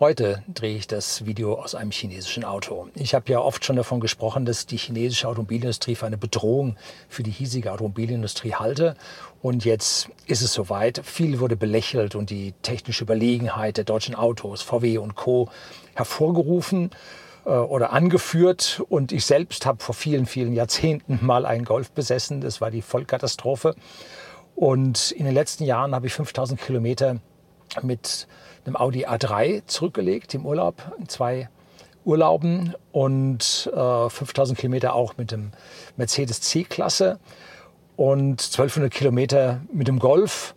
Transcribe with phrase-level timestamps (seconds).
[0.00, 2.88] Heute drehe ich das Video aus einem chinesischen Auto.
[2.94, 6.76] Ich habe ja oft schon davon gesprochen, dass die chinesische Automobilindustrie für eine Bedrohung
[7.10, 8.94] für die hiesige Automobilindustrie halte.
[9.42, 11.02] Und jetzt ist es soweit.
[11.04, 15.50] Viel wurde belächelt und die technische Überlegenheit der deutschen Autos, VW und Co.
[15.92, 16.92] hervorgerufen
[17.44, 18.82] äh, oder angeführt.
[18.88, 22.40] Und ich selbst habe vor vielen, vielen Jahrzehnten mal einen Golf besessen.
[22.40, 23.74] Das war die Vollkatastrophe.
[24.54, 27.20] Und in den letzten Jahren habe ich 5000 Kilometer
[27.82, 28.26] mit
[28.64, 31.48] einem Audi A3 zurückgelegt im Urlaub, in zwei
[32.04, 35.52] Urlauben und äh, 5000 Kilometer auch mit dem
[35.96, 37.18] Mercedes C-Klasse
[37.96, 40.54] und 1200 Kilometer mit dem Golf.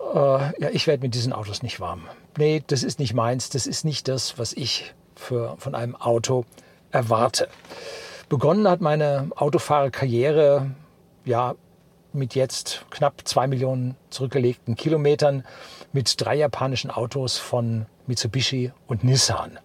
[0.00, 2.02] Äh, ja, ich werde mit diesen Autos nicht warm.
[2.38, 3.50] Nee, das ist nicht meins.
[3.50, 6.44] Das ist nicht das, was ich für, von einem Auto
[6.90, 7.48] erwarte.
[8.28, 10.70] Begonnen hat meine Autofahrerkarriere
[11.24, 11.54] ja
[12.12, 15.44] mit jetzt knapp zwei Millionen zurückgelegten Kilometern
[15.96, 19.58] mit drei japanischen Autos von Mitsubishi und Nissan.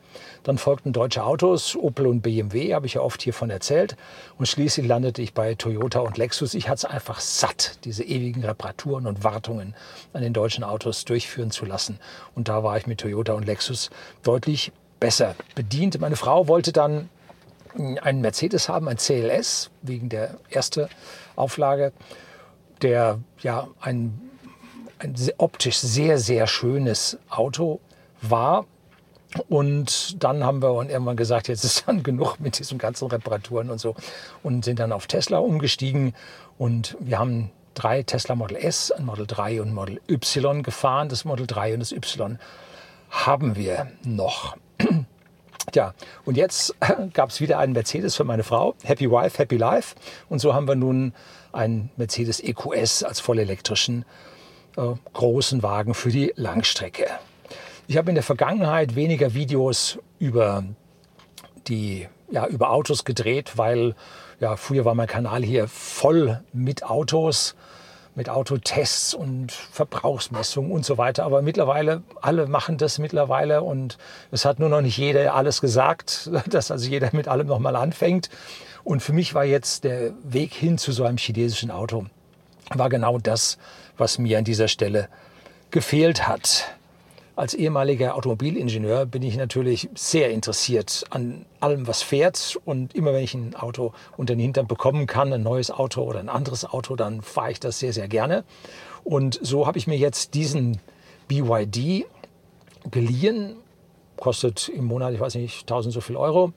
[0.44, 3.98] Dann folgten deutsche Autos, Opel und BMW, habe ich ja oft hiervon erzählt.
[4.38, 6.54] Und schließlich landete ich bei Toyota und Lexus.
[6.54, 9.76] Ich hatte es einfach satt, diese ewigen Reparaturen und Wartungen
[10.14, 12.00] an den deutschen Autos durchführen zu lassen.
[12.34, 13.90] Und da war ich mit Toyota und Lexus
[14.24, 16.00] deutlich besser bedient.
[16.00, 17.10] Meine Frau wollte dann
[18.02, 20.88] einen Mercedes haben, ein CLS, wegen der ersten
[21.36, 21.92] Auflage
[22.82, 24.31] der ja ein,
[25.02, 27.80] ein optisch sehr, sehr schönes Auto
[28.22, 28.66] war.
[29.48, 33.80] Und dann haben wir irgendwann gesagt, jetzt ist dann genug mit diesen ganzen Reparaturen und
[33.80, 33.96] so.
[34.44, 36.14] Und sind dann auf Tesla umgestiegen.
[36.58, 41.10] Und wir haben drei Tesla Model S, ein Model 3 und Model Y gefahren.
[41.10, 42.38] Das Model 3 und das Y
[43.10, 44.58] haben wir noch.
[45.72, 45.94] Tja,
[46.26, 46.76] und jetzt
[47.14, 48.76] gab es wieder einen Mercedes für meine Frau.
[48.84, 49.96] Happy Wife, Happy Life.
[50.30, 51.14] Und so haben wir nun
[51.54, 54.06] einen Mercedes EQS als vollelektrischen äh,
[55.14, 57.08] großen Wagen für die Langstrecke.
[57.88, 60.64] Ich habe in der Vergangenheit weniger Videos über
[61.68, 63.96] die ja, über Autos gedreht, weil
[64.40, 67.56] ja, früher war mein Kanal hier voll mit Autos
[68.16, 71.24] mit Autotests und Verbrauchsmessungen und so weiter.
[71.24, 73.98] Aber mittlerweile, alle machen das mittlerweile und
[74.32, 78.30] es hat nur noch nicht jeder alles gesagt, dass also jeder mit allem nochmal anfängt.
[78.84, 82.06] Und für mich war jetzt der Weg hin zu so einem chinesischen Auto,
[82.74, 83.58] war genau das,
[84.02, 85.08] was mir an dieser Stelle
[85.70, 86.76] gefehlt hat.
[87.36, 92.60] Als ehemaliger Automobilingenieur bin ich natürlich sehr interessiert an allem, was fährt.
[92.66, 96.20] Und immer wenn ich ein Auto unter den Hintern bekommen kann, ein neues Auto oder
[96.20, 98.44] ein anderes Auto, dann fahre ich das sehr, sehr gerne.
[99.04, 100.82] Und so habe ich mir jetzt diesen
[101.30, 102.06] BYD
[102.90, 103.56] geliehen.
[104.18, 106.54] Kostet im Monat, ich weiß nicht, 1000 so viel Euro.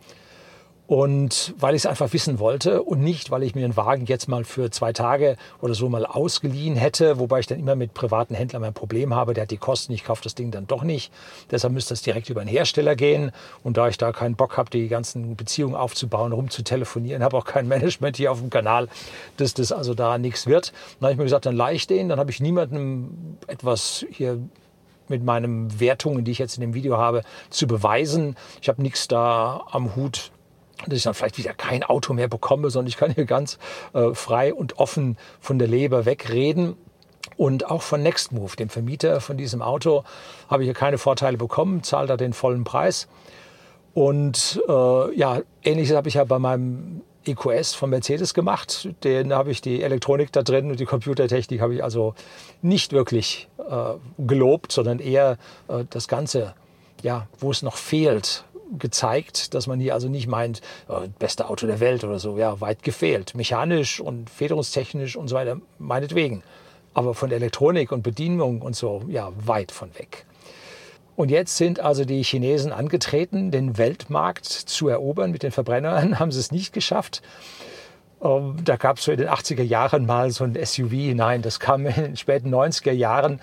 [0.87, 4.28] Und weil ich es einfach wissen wollte und nicht, weil ich mir den Wagen jetzt
[4.28, 8.34] mal für zwei Tage oder so mal ausgeliehen hätte, wobei ich dann immer mit privaten
[8.34, 11.11] Händlern mein Problem habe, der hat die Kosten, ich kaufe das Ding dann doch nicht.
[11.50, 13.33] Deshalb müsste das direkt über einen Hersteller gehen.
[13.62, 17.67] Und da ich da keinen Bock habe, die ganzen Beziehungen aufzubauen, rumzutelefonieren, habe auch kein
[17.67, 18.89] Management hier auf dem Kanal,
[19.39, 20.75] dass das also da nichts wird.
[21.00, 24.39] Dann habe ich mir gesagt, dann leih ich den, dann habe ich niemandem etwas hier
[25.09, 28.37] mit meinen Wertungen, die ich jetzt in dem Video habe, zu beweisen.
[28.61, 30.31] Ich habe nichts da am Hut
[30.87, 33.59] dass ich dann vielleicht wieder kein Auto mehr bekomme, sondern ich kann hier ganz
[33.93, 36.77] äh, frei und offen von der Leber wegreden.
[37.37, 40.05] Und auch von Nextmove, dem Vermieter von diesem Auto,
[40.49, 43.09] habe ich hier keine Vorteile bekommen, zahle da den vollen Preis.
[43.95, 48.89] Und äh, ja, ähnliches habe ich ja bei meinem EQS von Mercedes gemacht.
[49.03, 52.15] Den habe ich die Elektronik da drin und die Computertechnik habe ich also
[52.61, 56.55] nicht wirklich äh, gelobt, sondern eher äh, das Ganze,
[57.03, 58.45] ja, wo es noch fehlt,
[58.78, 62.60] gezeigt, dass man hier also nicht meint, oh, beste Auto der Welt oder so, ja,
[62.60, 63.34] weit gefehlt.
[63.34, 66.42] Mechanisch und federungstechnisch und so weiter, meinetwegen.
[66.92, 70.26] Aber von Elektronik und Bedienung und so, ja, weit von weg.
[71.16, 76.32] Und jetzt sind also die Chinesen angetreten, den Weltmarkt zu erobern mit den Verbrennern, haben
[76.32, 77.22] sie es nicht geschafft.
[78.22, 81.60] Ähm, da gab es so in den 80er Jahren mal so ein SUV, nein, das
[81.60, 83.41] kam in den späten 90er Jahren,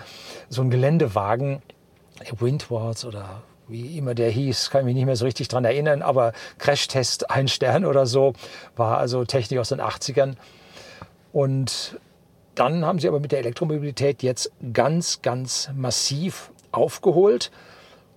[0.48, 1.62] so ein Geländewagen,
[2.38, 6.02] Windward oder wie immer der hieß, kann ich mich nicht mehr so richtig dran erinnern,
[6.02, 8.34] aber Crashtest ein Stern oder so,
[8.76, 10.34] war also Technik aus den 80ern.
[11.32, 11.98] Und
[12.54, 17.50] dann haben sie aber mit der Elektromobilität jetzt ganz, ganz massiv aufgeholt.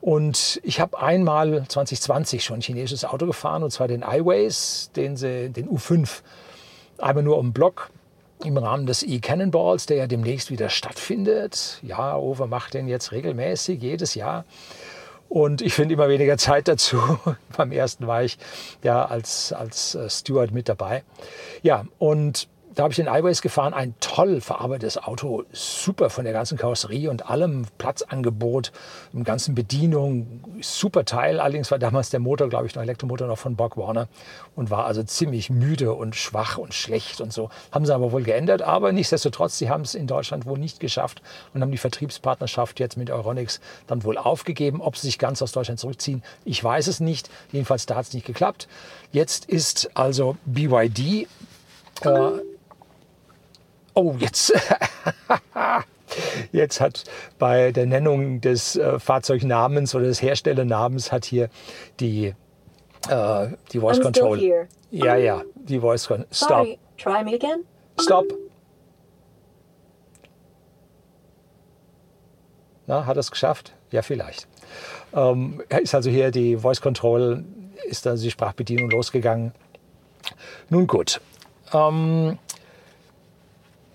[0.02, 5.16] Und ich habe einmal 2020 schon ein chinesisches Auto gefahren, und zwar den iWays, den,
[5.16, 6.22] den U5,
[7.00, 7.90] einmal nur um Block
[8.44, 11.80] im Rahmen des E-Cannonballs, der ja demnächst wieder stattfindet.
[11.82, 14.46] Ja, Over macht den jetzt regelmäßig, jedes Jahr.
[15.30, 16.98] Und ich finde immer weniger Zeit dazu.
[17.58, 18.38] Beim ersten war ich
[18.84, 21.04] ja als, als äh, Steward mit dabei.
[21.62, 26.34] Ja, und da habe ich den iWays gefahren, ein toll verarbeitetes Auto, super von der
[26.34, 28.74] ganzen Karosserie und allem Platzangebot,
[29.14, 31.40] im ganzen Bedienung, super Teil.
[31.40, 34.10] Allerdings war damals der Motor, glaube ich, noch Elektromotor noch von Borg Warner
[34.56, 37.50] und war also ziemlich müde und schwach und schlecht und so.
[37.72, 41.22] Haben sie aber wohl geändert, aber nichtsdestotrotz, sie haben es in Deutschland wohl nicht geschafft
[41.54, 44.82] und haben die Vertriebspartnerschaft jetzt mit Euronics dann wohl aufgegeben.
[44.82, 47.30] Ob sie sich ganz aus Deutschland zurückziehen, ich weiß es nicht.
[47.54, 48.68] Jedenfalls da hat es nicht geklappt.
[49.14, 51.28] Jetzt ist also BYD
[52.02, 52.32] äh,
[53.96, 54.54] Oh, jetzt.
[56.52, 57.04] Jetzt hat
[57.40, 61.50] bei der Nennung des äh, Fahrzeugnamens oder des Herstellernamens hat hier
[62.00, 62.34] die,
[63.10, 64.68] äh, die Voice I'm Control.
[64.92, 66.28] Ja, ja, die Voice Control.
[66.32, 66.50] Stop.
[66.50, 66.80] Sorry.
[66.98, 67.66] Try me again.
[68.00, 68.26] Stop.
[72.88, 73.74] Na, hat es geschafft?
[73.92, 74.48] Ja, vielleicht.
[75.14, 77.44] Ähm, ist also hier die Voice Control,
[77.86, 79.54] ist also die Sprachbedienung losgegangen.
[80.70, 81.20] Nun gut.
[81.74, 82.38] Ähm,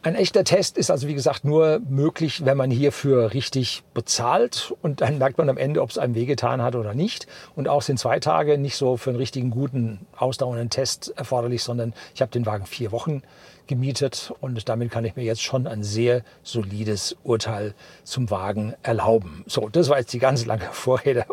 [0.03, 4.73] ein echter Test ist also, wie gesagt, nur möglich, wenn man hierfür richtig bezahlt.
[4.81, 7.27] Und dann merkt man am Ende, ob es einem wehgetan hat oder nicht.
[7.55, 11.93] Und auch sind zwei Tage nicht so für einen richtigen, guten, ausdauernden Test erforderlich, sondern
[12.15, 13.23] ich habe den Wagen vier Wochen
[13.67, 19.45] gemietet und damit kann ich mir jetzt schon ein sehr solides Urteil zum Wagen erlauben.
[19.47, 21.25] So, das war jetzt die ganz lange Vorrede.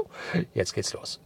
[0.54, 1.20] Jetzt geht's los.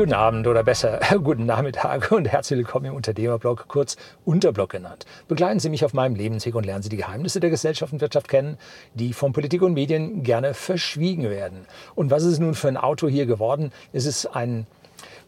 [0.00, 5.04] Guten Abend oder besser guten Nachmittag und herzlich willkommen im Unternehmerblog, kurz Unterblog genannt.
[5.28, 8.26] Begleiten Sie mich auf meinem Lebensweg und lernen Sie die Geheimnisse der Gesellschaft und Wirtschaft
[8.26, 8.56] kennen,
[8.94, 11.66] die von Politik und Medien gerne verschwiegen werden.
[11.94, 13.72] Und was ist nun für ein Auto hier geworden?
[13.92, 14.66] Es ist ein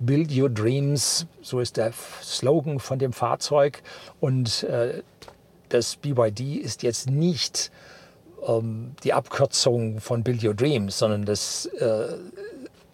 [0.01, 1.93] Build Your Dreams, so ist der
[2.23, 3.83] Slogan von dem Fahrzeug.
[4.21, 5.03] Und äh,
[5.69, 7.71] das BYD ist jetzt nicht
[8.49, 12.17] ähm, die Abkürzung von Build Your Dreams, sondern das äh,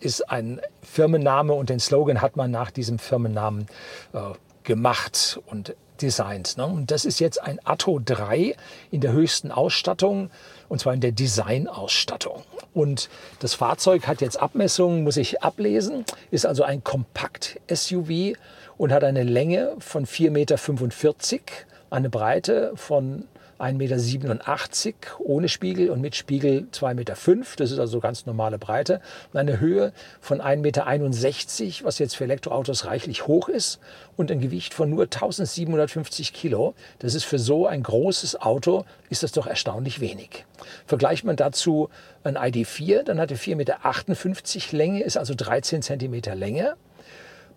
[0.01, 3.67] ist ein Firmenname und den Slogan hat man nach diesem Firmennamen
[4.13, 4.21] äh,
[4.65, 6.57] gemacht und designt.
[6.57, 6.67] Ne?
[6.67, 8.55] Und das ist jetzt ein Atto 3
[8.91, 10.31] in der höchsten Ausstattung
[10.69, 12.43] und zwar in der Designausstattung.
[12.75, 13.09] Und
[13.41, 18.37] das Fahrzeug hat jetzt Abmessungen, muss ich ablesen, ist also ein Kompakt-SUV
[18.77, 21.47] und hat eine Länge von 4,45 Meter,
[21.91, 23.25] eine Breite von
[23.59, 27.15] 1,87 Meter ohne Spiegel und mit Spiegel 2,5 Meter.
[27.57, 29.01] Das ist also ganz normale Breite.
[29.33, 33.81] Und eine Höhe von 1,61 Meter, was jetzt für Elektroautos reichlich hoch ist.
[34.17, 36.75] Und ein Gewicht von nur 1750 Kilo.
[37.01, 40.45] Das ist für so ein großes Auto, ist das doch erstaunlich wenig.
[40.87, 41.89] Vergleicht man dazu
[42.25, 46.77] ein ID4, dann hat er 4,58 Meter Länge, ist also 13 Zentimeter länger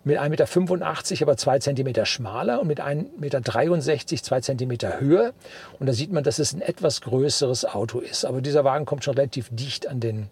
[0.04, 5.32] mit 1,85 Meter, aber 2 Zentimeter schmaler und mit 1,63 Meter 2 Zentimeter höher.
[5.78, 8.24] Und da sieht man, dass es ein etwas größeres Auto ist.
[8.24, 10.28] Aber dieser Wagen kommt schon relativ dicht an den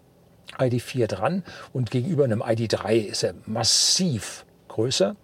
[0.57, 5.15] ID4 dran und gegenüber einem ID3 ist er massiv größer.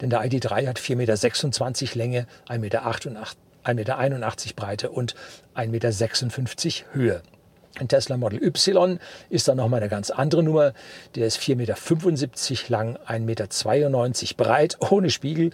[0.00, 5.14] Denn der ID3 hat 4,26 Meter Länge, 1,81 Meter, 1,81 Meter Breite und
[5.54, 7.22] 1,56 Meter Höhe.
[7.76, 8.98] Ein Tesla Model Y
[9.30, 10.72] ist dann nochmal eine ganz andere Nummer.
[11.14, 11.76] Der ist 4,75 Meter
[12.68, 15.50] lang, 1,92 Meter breit, ohne Spiegel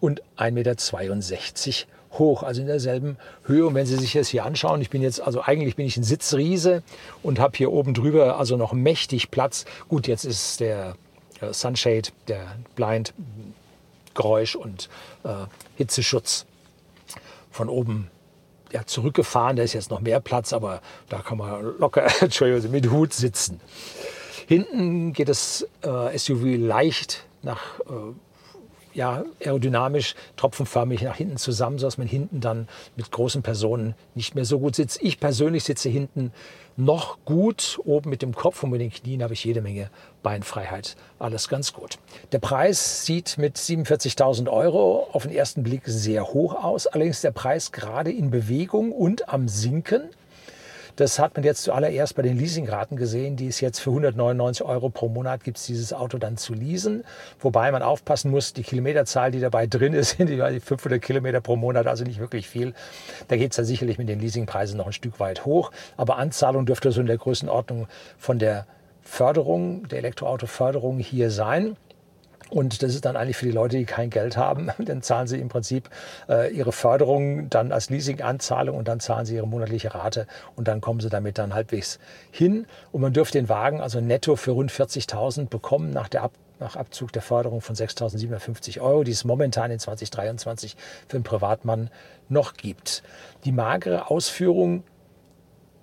[0.00, 3.66] und 1,62 Meter hoch, also in derselben Höhe.
[3.66, 6.04] Und wenn Sie sich das hier anschauen, ich bin jetzt, also eigentlich bin ich ein
[6.04, 6.82] Sitzriese
[7.22, 9.64] und habe hier oben drüber also noch mächtig Platz.
[9.88, 10.96] Gut, jetzt ist der
[11.40, 13.14] äh, Sunshade, der Blind,
[14.14, 14.88] Geräusch und
[15.24, 16.44] äh, Hitzeschutz
[17.50, 18.10] von oben
[18.72, 19.56] ja, zurückgefahren.
[19.56, 23.60] Da ist jetzt noch mehr Platz, aber da kann man locker Entschuldigung, mit Hut sitzen.
[24.46, 28.14] Hinten geht das äh, SUV leicht nach äh,
[28.94, 34.44] ja, aerodynamisch, tropfenförmig nach hinten zusammen, sodass man hinten dann mit großen Personen nicht mehr
[34.44, 35.02] so gut sitzt.
[35.02, 36.32] Ich persönlich sitze hinten
[36.76, 37.78] noch gut.
[37.84, 39.90] Oben mit dem Kopf und mit den Knien habe ich jede Menge
[40.22, 40.96] Beinfreiheit.
[41.18, 41.98] Alles ganz gut.
[42.32, 46.86] Der Preis sieht mit 47.000 Euro auf den ersten Blick sehr hoch aus.
[46.86, 50.02] Allerdings der Preis gerade in Bewegung und am Sinken.
[50.96, 54.90] Das hat man jetzt zuallererst bei den Leasingraten gesehen, die es jetzt für 199 Euro
[54.90, 57.04] pro Monat gibt, dieses Auto dann zu leasen.
[57.40, 61.56] Wobei man aufpassen muss, die Kilometerzahl, die dabei drin ist, sind die 500 Kilometer pro
[61.56, 62.74] Monat, also nicht wirklich viel.
[63.28, 65.70] Da geht es dann sicherlich mit den Leasingpreisen noch ein Stück weit hoch.
[65.96, 67.86] Aber Anzahlung dürfte so in der Größenordnung
[68.18, 68.66] von der
[69.00, 71.76] Förderung, der Elektroautoförderung hier sein.
[72.52, 75.38] Und das ist dann eigentlich für die Leute, die kein Geld haben, dann zahlen sie
[75.38, 75.88] im Prinzip
[76.28, 80.82] äh, ihre Förderung dann als Leasinganzahlung und dann zahlen sie ihre monatliche Rate und dann
[80.82, 81.98] kommen sie damit dann halbwegs
[82.30, 82.66] hin.
[82.92, 86.76] Und man dürfte den Wagen also netto für rund 40.000 bekommen nach, der Ab nach
[86.76, 90.76] Abzug der Förderung von 6.750 Euro, die es momentan in 2023
[91.08, 91.90] für einen Privatmann
[92.28, 93.02] noch gibt.
[93.44, 94.84] Die magere Ausführung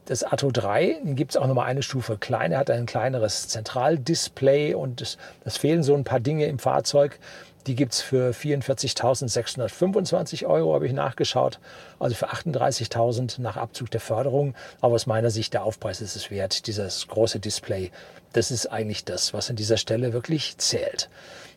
[0.09, 5.01] das Atto 3 gibt es auch nochmal eine Stufe kleiner, hat ein kleineres Zentraldisplay und
[5.01, 7.19] es, es fehlen so ein paar Dinge im Fahrzeug.
[7.67, 11.59] Die gibt es für 44.625 Euro, habe ich nachgeschaut.
[11.99, 14.55] Also für 38.000 nach Abzug der Förderung.
[14.81, 16.65] Aber aus meiner Sicht, der Aufpreis ist es wert.
[16.65, 17.91] Dieses große Display,
[18.33, 21.07] das ist eigentlich das, was an dieser Stelle wirklich zählt.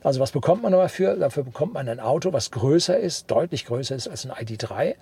[0.02, 1.16] Also was bekommt man dafür?
[1.16, 4.96] Dafür bekommt man ein Auto, was größer ist, deutlich größer ist als ein ID3,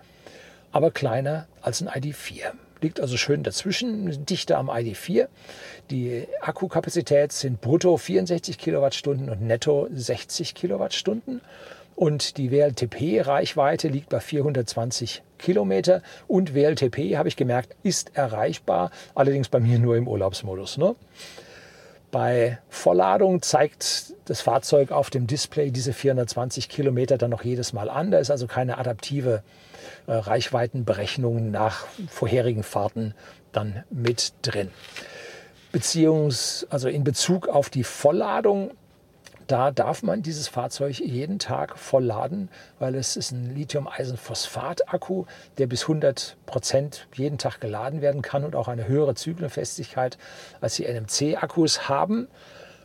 [0.70, 2.52] aber kleiner als ein ID4
[2.82, 5.28] liegt also schön dazwischen, dichter am ID4.
[5.90, 11.40] Die Akkukapazität sind brutto 64 Kilowattstunden und netto 60 Kilowattstunden.
[11.96, 16.02] Und die WLTP-Reichweite liegt bei 420 Kilometer.
[16.28, 20.78] Und WLTP, habe ich gemerkt, ist erreichbar, allerdings bei mir nur im Urlaubsmodus.
[20.78, 20.94] Ne?
[22.10, 27.88] Bei Vollladung zeigt das Fahrzeug auf dem Display diese 420 Kilometer dann noch jedes Mal
[27.88, 28.10] an.
[28.10, 29.42] Da ist also keine adaptive
[30.06, 33.14] äh, Reichweitenberechnung nach vorherigen Fahrten
[33.52, 34.70] dann mit drin.
[35.72, 38.72] Beziehungs, also in Bezug auf die Vollladung
[39.50, 45.24] da darf man dieses Fahrzeug jeden Tag voll laden, weil es ist ein Lithium-Eisenphosphat-Akku,
[45.58, 50.18] der bis 100 Prozent jeden Tag geladen werden kann und auch eine höhere Zyklenfestigkeit
[50.60, 52.28] als die NMC-Akkus haben.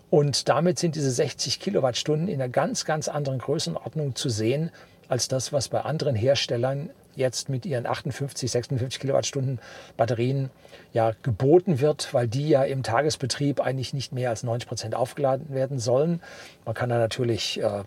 [0.09, 4.71] Und damit sind diese 60 Kilowattstunden in einer ganz, ganz anderen Größenordnung zu sehen
[5.07, 9.59] als das, was bei anderen Herstellern jetzt mit ihren 58, 56 Kilowattstunden
[9.97, 10.49] Batterien
[10.93, 15.53] ja geboten wird, weil die ja im Tagesbetrieb eigentlich nicht mehr als 90 Prozent aufgeladen
[15.53, 16.21] werden sollen.
[16.65, 17.83] Man kann da natürlich äh,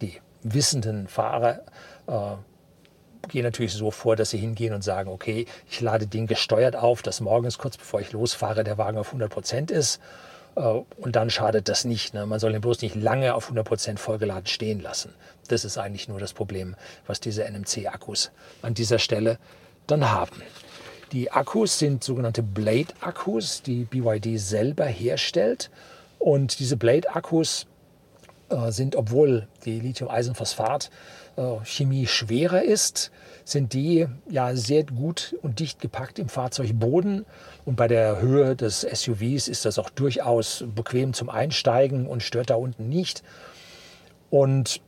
[0.00, 1.60] die wissenden Fahrer
[2.06, 2.36] äh,
[3.28, 7.02] gehen natürlich so vor, dass sie hingehen und sagen, okay, ich lade den gesteuert auf,
[7.02, 10.00] dass morgens kurz bevor ich losfahre der Wagen auf 100 Prozent ist.
[10.56, 12.14] Äh, und dann schadet das nicht.
[12.14, 12.26] Ne?
[12.26, 15.14] Man soll ihn bloß nicht lange auf 100 Prozent vollgeladen stehen lassen.
[15.48, 16.76] Das ist eigentlich nur das Problem,
[17.06, 18.30] was diese NMC-Akkus
[18.62, 19.38] an dieser Stelle
[19.86, 20.42] dann haben.
[21.12, 25.70] Die Akkus sind sogenannte Blade-Akkus, die BYD selber herstellt.
[26.18, 27.66] Und diese Blade-Akkus
[28.50, 33.10] äh, sind, obwohl die Lithium-Eisenphosphat-Chemie äh, schwerer ist,
[33.44, 37.24] sind die ja sehr gut und dicht gepackt im Fahrzeugboden.
[37.64, 42.50] Und bei der Höhe des SUVs ist das auch durchaus bequem zum Einsteigen und stört
[42.50, 43.22] da unten nicht.
[44.28, 44.82] Und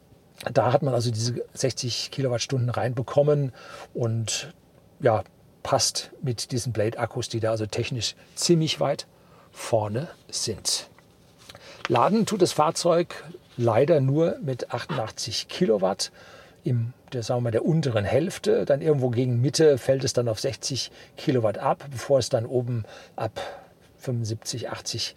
[0.53, 3.53] da hat man also diese 60 Kilowattstunden reinbekommen
[3.95, 4.55] und
[5.01, 5.23] ja,
[5.63, 9.07] passt mit diesen Blade-Akkus, die da also technisch ziemlich weit
[9.53, 10.89] vorne sind.
[11.89, 13.25] Laden tut das Fahrzeug
[13.57, 16.13] leider nur mit 88 Kilowatt
[16.65, 18.65] im der, sagen wir mal, der unteren Hälfte.
[18.65, 22.85] Dann irgendwo gegen Mitte fällt es dann auf 60 Kilowatt ab, bevor es dann oben
[23.17, 23.41] ab
[23.99, 25.15] 75, 80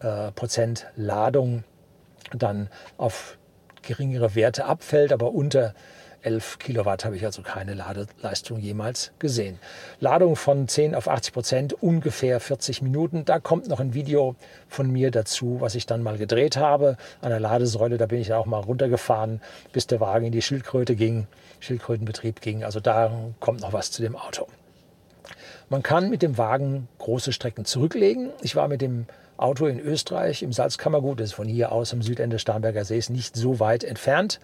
[0.00, 1.64] äh, Prozent Ladung
[2.32, 3.37] dann auf
[3.88, 5.74] geringere Werte abfällt, aber unter
[6.22, 9.58] 11 Kilowatt habe ich also keine Ladeleistung jemals gesehen.
[10.00, 13.24] Ladung von 10 auf 80 Prozent, ungefähr 40 Minuten.
[13.24, 14.34] Da kommt noch ein Video
[14.68, 16.96] von mir dazu, was ich dann mal gedreht habe.
[17.22, 19.40] An der Ladesäule, da bin ich auch mal runtergefahren,
[19.72, 21.26] bis der Wagen in die Schildkröte ging,
[21.60, 22.64] Schildkrötenbetrieb ging.
[22.64, 24.48] Also da kommt noch was zu dem Auto.
[25.70, 28.30] Man kann mit dem Wagen große Strecken zurücklegen.
[28.42, 29.06] Ich war mit dem
[29.38, 33.36] Auto in Österreich im Salzkammergut, das ist von hier aus am Südende Starnberger Sees nicht
[33.36, 34.40] so weit entfernt.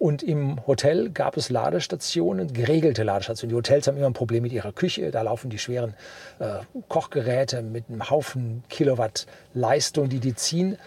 [0.00, 3.50] Und im Hotel gab es Ladestationen, geregelte Ladestationen.
[3.50, 5.12] Die Hotels haben immer ein Problem mit ihrer Küche.
[5.12, 5.94] Da laufen die schweren
[6.40, 10.78] äh, Kochgeräte mit einem Haufen Kilowatt Leistung, die die ziehen.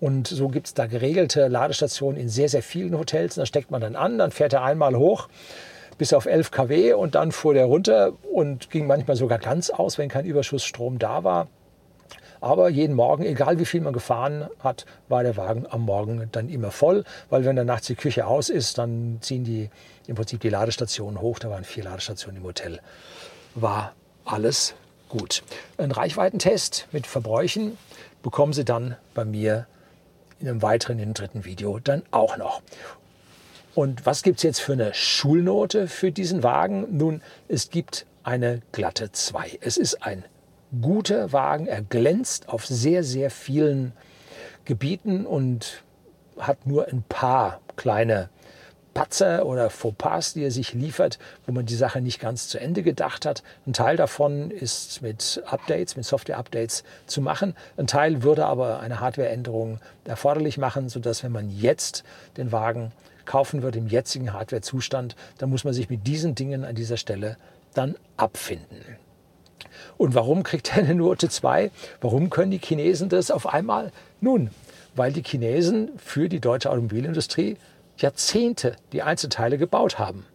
[0.00, 3.36] Und so gibt es da geregelte Ladestationen in sehr, sehr vielen Hotels.
[3.36, 5.28] Und da steckt man dann an, dann fährt er einmal hoch
[5.98, 9.98] bis auf 11 kW und dann fuhr der runter und ging manchmal sogar ganz aus,
[9.98, 11.48] wenn kein Überschussstrom da war.
[12.44, 16.50] Aber jeden Morgen, egal wie viel man gefahren hat, war der Wagen am Morgen dann
[16.50, 19.70] immer voll, weil wenn dann nachts die Küche aus ist, dann ziehen die
[20.06, 21.38] im Prinzip die Ladestationen hoch.
[21.38, 22.80] Da waren vier Ladestationen im Hotel.
[23.54, 23.94] War
[24.26, 24.74] alles
[25.08, 25.42] gut.
[25.78, 27.78] Ein Reichweitentest mit Verbräuchen
[28.22, 29.66] bekommen Sie dann bei mir
[30.38, 32.60] in einem weiteren, in einem dritten Video dann auch noch.
[33.74, 36.98] Und was gibt es jetzt für eine Schulnote für diesen Wagen?
[36.98, 39.60] Nun, es gibt eine glatte 2.
[39.62, 40.26] Es ist ein
[40.80, 41.66] guter Wagen.
[41.66, 43.92] Er glänzt auf sehr, sehr vielen
[44.64, 45.82] Gebieten und
[46.38, 48.28] hat nur ein paar kleine
[48.94, 52.82] Patzer oder Fauxpas, die er sich liefert, wo man die Sache nicht ganz zu Ende
[52.82, 53.42] gedacht hat.
[53.66, 57.54] Ein Teil davon ist mit Updates, mit Software-Updates zu machen.
[57.76, 62.04] Ein Teil würde aber eine Hardwareänderung erforderlich machen, sodass wenn man jetzt
[62.36, 62.92] den Wagen
[63.24, 67.36] kaufen würde im jetzigen Hardwarezustand, dann muss man sich mit diesen Dingen an dieser Stelle
[67.74, 68.78] dann abfinden.
[69.96, 71.70] Und warum kriegt er eine Note 2?
[72.00, 73.92] Warum können die Chinesen das auf einmal?
[74.20, 74.50] Nun,
[74.94, 77.56] weil die Chinesen für die deutsche Automobilindustrie
[77.98, 80.26] Jahrzehnte die Einzelteile gebaut haben.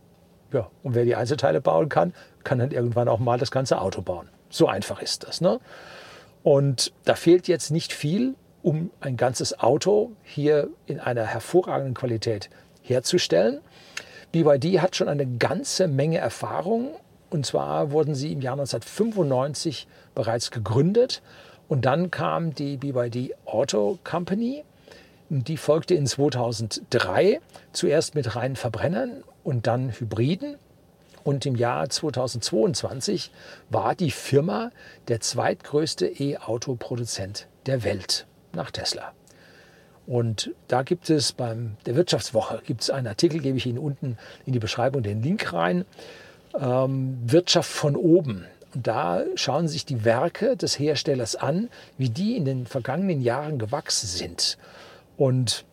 [0.53, 4.01] Ja, und wer die Einzelteile bauen kann, kann dann irgendwann auch mal das ganze Auto
[4.01, 4.29] bauen.
[4.49, 5.41] So einfach ist das.
[5.41, 5.59] Ne?
[6.43, 12.49] Und da fehlt jetzt nicht viel, um ein ganzes Auto hier in einer hervorragenden Qualität
[12.81, 13.61] herzustellen.
[14.31, 16.89] BYD hat schon eine ganze Menge Erfahrung.
[17.29, 21.21] Und zwar wurden sie im Jahr 1995 bereits gegründet.
[21.67, 24.63] Und dann kam die BYD Auto Company.
[25.29, 27.39] Die folgte in 2003
[27.71, 30.57] zuerst mit reinen Verbrennern und dann Hybriden.
[31.23, 33.31] Und im Jahr 2022
[33.69, 34.71] war die Firma
[35.07, 39.13] der zweitgrößte E-Auto-Produzent der Welt nach Tesla.
[40.07, 44.17] Und da gibt es beim der Wirtschaftswoche gibt es einen Artikel, gebe ich Ihnen unten
[44.47, 45.85] in die Beschreibung den Link rein.
[46.57, 48.45] Ähm, Wirtschaft von oben.
[48.73, 53.59] Und da schauen sich die Werke des Herstellers an, wie die in den vergangenen Jahren
[53.59, 54.57] gewachsen sind.
[55.17, 55.65] Und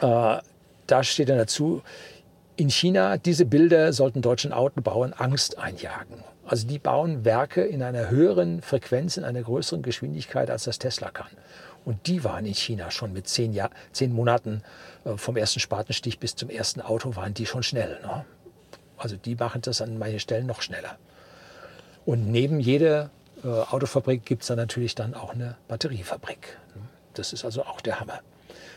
[0.00, 0.38] äh,
[0.86, 1.82] da steht dann dazu,
[2.56, 6.22] in China, diese Bilder sollten deutschen Autobauern Angst einjagen.
[6.46, 11.10] Also die bauen Werke in einer höheren Frequenz, in einer größeren Geschwindigkeit, als das Tesla
[11.10, 11.30] kann.
[11.84, 14.62] Und die waren in China schon mit zehn, Jahr, zehn Monaten
[15.04, 17.98] äh, vom ersten Spatenstich bis zum ersten Auto, waren die schon schnell.
[18.02, 18.24] Ne?
[19.00, 20.98] Also die machen das an manchen Stellen noch schneller.
[22.04, 23.10] Und neben jeder
[23.42, 26.58] äh, Autofabrik gibt es dann natürlich dann auch eine Batteriefabrik.
[27.14, 28.20] Das ist also auch der Hammer.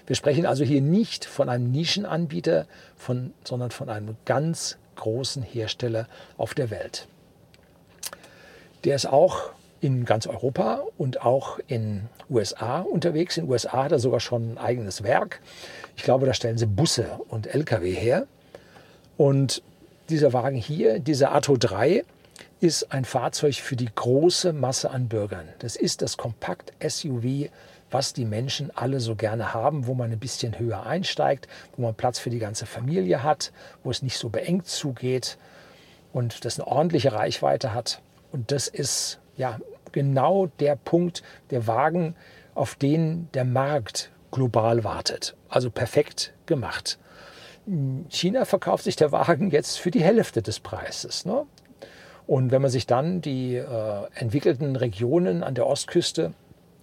[0.08, 2.66] Wir sprechen also hier nicht von einem Nischenanbieter,
[2.98, 7.08] von, sondern von einem ganz großen Hersteller auf der Welt.
[8.84, 13.38] Der ist auch in ganz Europa und auch in USA unterwegs.
[13.38, 15.42] In USA hat er sogar schon ein eigenes Werk.
[15.98, 18.28] Ich glaube, da stellen sie Busse und Lkw her.
[19.18, 19.62] Und
[20.14, 22.04] dieser Wagen hier, dieser Atto 3,
[22.60, 25.50] ist ein Fahrzeug für die große Masse an Bürgern.
[25.60, 27.50] Das ist das Kompakt-SUV
[27.94, 31.94] was die Menschen alle so gerne haben, wo man ein bisschen höher einsteigt, wo man
[31.94, 33.54] Platz für die ganze Familie hat,
[33.84, 35.38] wo es nicht so beengt zugeht
[36.12, 38.02] und das eine ordentliche Reichweite hat.
[38.32, 39.60] Und das ist ja
[39.92, 42.16] genau der Punkt, der Wagen,
[42.56, 45.36] auf den der Markt global wartet.
[45.48, 46.98] Also perfekt gemacht.
[47.66, 51.26] In China verkauft sich der Wagen jetzt für die Hälfte des Preises.
[51.26, 51.46] Ne?
[52.28, 56.34] Und wenn man sich dann die äh, entwickelten Regionen an der Ostküste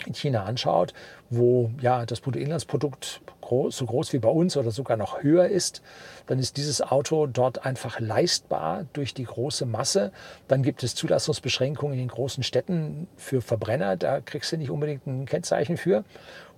[0.07, 0.95] in China anschaut,
[1.29, 5.83] wo ja das Bruttoinlandsprodukt groß, so groß wie bei uns oder sogar noch höher ist,
[6.27, 10.12] dann ist dieses Auto dort einfach leistbar durch die große Masse.
[10.49, 15.07] Dann gibt es Zulassungsbeschränkungen in den großen Städten für Verbrenner, da kriegst du nicht unbedingt
[15.07, 16.05] ein Kennzeichen für.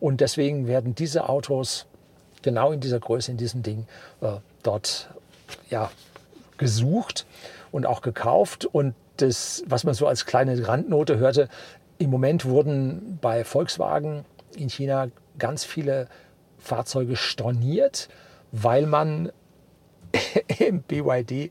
[0.00, 1.86] Und deswegen werden diese Autos
[2.42, 3.86] genau in dieser Größe, in diesem Ding
[4.20, 5.10] äh, dort
[5.70, 5.90] ja,
[6.58, 7.26] gesucht
[7.70, 8.64] und auch gekauft.
[8.64, 11.48] Und das, was man so als kleine Randnote hörte,
[11.98, 14.24] im Moment wurden bei Volkswagen
[14.56, 16.08] in China ganz viele
[16.58, 18.08] Fahrzeuge storniert,
[18.50, 19.32] weil man
[20.58, 21.50] im BYD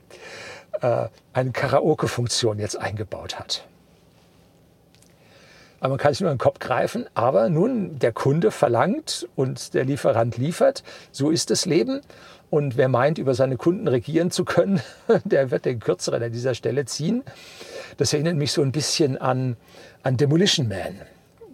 [0.82, 3.66] äh, eine Karaoke-Funktion jetzt eingebaut hat.
[5.82, 7.08] Aber man kann sich nur in den Kopf greifen.
[7.16, 10.84] Aber nun, der Kunde verlangt und der Lieferant liefert.
[11.12, 12.02] So ist das Leben.
[12.50, 14.82] Und wer meint, über seine Kunden regieren zu können,
[15.26, 17.24] der wird den Kürzeren an dieser Stelle ziehen.
[17.98, 19.58] Das erinnert mich so ein bisschen an,
[20.04, 21.02] an Demolition Man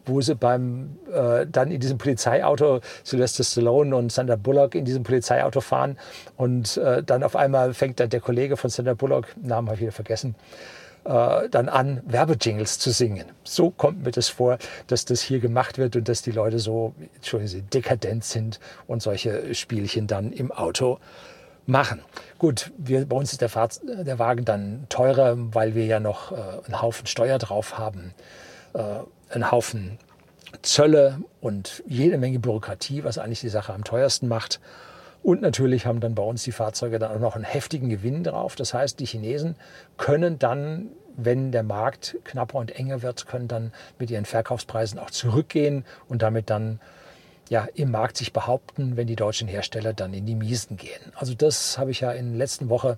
[0.07, 5.03] wo sie beim äh, dann in diesem Polizeiauto Sylvester Stallone und Sandra Bullock in diesem
[5.03, 5.97] Polizeiauto fahren
[6.37, 9.81] und äh, dann auf einmal fängt dann der Kollege von Sandra Bullock, Namen habe ich
[9.81, 10.35] wieder vergessen,
[11.07, 13.25] äh, dann an, Werbejingles zu singen.
[13.43, 16.93] So kommt mir das vor, dass das hier gemacht wird und dass die Leute so,
[17.15, 20.99] Entschuldigen Sie, dekadent sind und solche Spielchen dann im Auto
[21.65, 22.01] machen.
[22.37, 26.31] Gut, wir, bei uns ist der, Fahrt, der Wagen dann teurer, weil wir ja noch
[26.31, 28.13] äh, einen Haufen Steuer drauf haben,
[28.73, 28.81] äh,
[29.29, 29.97] einen Haufen
[30.61, 34.59] Zölle und jede Menge Bürokratie, was eigentlich die Sache am teuersten macht.
[35.23, 38.55] Und natürlich haben dann bei uns die Fahrzeuge dann auch noch einen heftigen Gewinn drauf.
[38.55, 39.55] Das heißt, die Chinesen
[39.97, 45.11] können dann, wenn der Markt knapper und enger wird, können dann mit ihren Verkaufspreisen auch
[45.11, 46.79] zurückgehen und damit dann
[47.49, 50.99] ja, im Markt sich behaupten, wenn die deutschen Hersteller dann in die Miesen gehen.
[51.15, 52.97] Also das habe ich ja in der letzten Woche,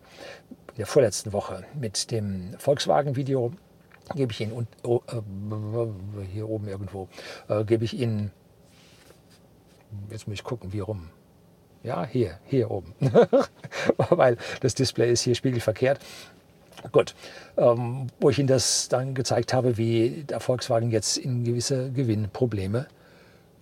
[0.71, 3.53] in der vorletzten Woche mit dem Volkswagen-Video
[4.15, 7.07] gebe ich Ihnen oh, äh, hier oben irgendwo
[7.47, 8.31] äh, gebe ich Ihnen
[10.09, 11.09] jetzt muss ich gucken wie rum
[11.83, 12.93] ja hier hier oben
[14.09, 15.99] weil das Display ist hier spiegelverkehrt
[16.91, 17.13] Gut,
[17.57, 22.87] ähm, wo ich Ihnen das dann gezeigt habe, wie der Volkswagen jetzt in gewisse Gewinnprobleme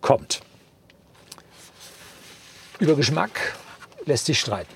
[0.01, 0.41] kommt.
[2.79, 3.55] Über Geschmack
[4.05, 4.73] lässt sich streiten.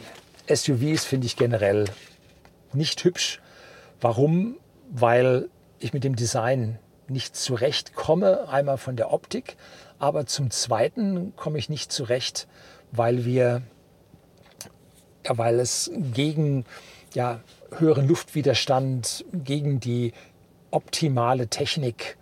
[0.49, 1.85] SUVs finde ich generell
[2.73, 3.39] nicht hübsch.
[3.99, 4.57] Warum?
[4.89, 5.49] Weil
[5.79, 9.55] ich mit dem Design nicht zurechtkomme, einmal von der Optik,
[9.99, 12.47] aber zum Zweiten komme ich nicht zurecht,
[12.91, 13.61] weil wir,
[15.25, 16.65] ja, weil es gegen
[17.13, 17.41] ja,
[17.77, 20.13] höheren Luftwiderstand, gegen die
[20.71, 22.17] optimale Technik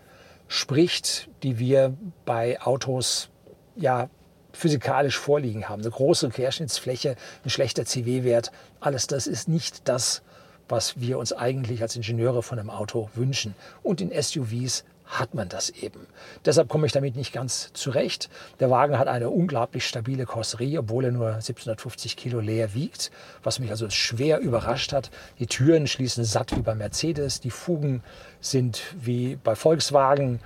[0.48, 1.94] spricht, die wir
[2.26, 3.30] bei Autos
[3.76, 4.10] ja
[4.52, 5.82] physikalisch vorliegen haben.
[5.82, 10.24] Eine große Querschnittsfläche, ein schlechter CW-Wert, alles das ist nicht das,
[10.68, 13.56] was wir uns eigentlich als Ingenieure von einem Auto wünschen.
[13.84, 16.06] Und in SUVs hat man das eben.
[16.46, 18.30] Deshalb komme ich damit nicht ganz zurecht.
[18.60, 23.10] Der Wagen hat eine unglaublich stabile Karosserie, obwohl er nur 1750 Kilo leer wiegt,
[23.42, 25.10] was mich also schwer überrascht hat.
[25.40, 28.04] Die Türen schließen satt wie bei Mercedes, die Fugen
[28.40, 30.40] sind wie bei Volkswagen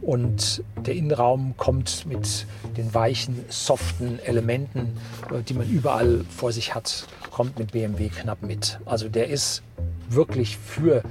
[0.00, 2.46] und der Innenraum kommt mit
[2.78, 4.96] den weichen, soften Elementen,
[5.30, 8.78] äh, die man überall vor sich hat, kommt mit BMW knapp mit.
[8.86, 9.62] Also der ist
[10.08, 11.02] wirklich für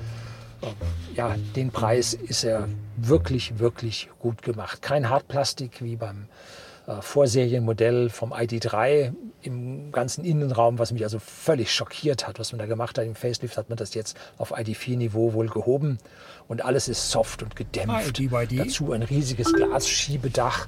[1.16, 4.82] ja, den Preis ist er wirklich, wirklich gut gemacht.
[4.82, 6.28] Kein Hartplastik wie beim
[6.88, 12.60] äh, Vorserienmodell vom ID3 im ganzen Innenraum, was mich also völlig schockiert hat, was man
[12.60, 13.06] da gemacht hat.
[13.06, 15.98] Im Facelift hat man das jetzt auf ID4-Niveau wohl gehoben
[16.48, 18.20] und alles ist soft und gedämpft.
[18.58, 20.68] Dazu ein riesiges Glasschiebedach.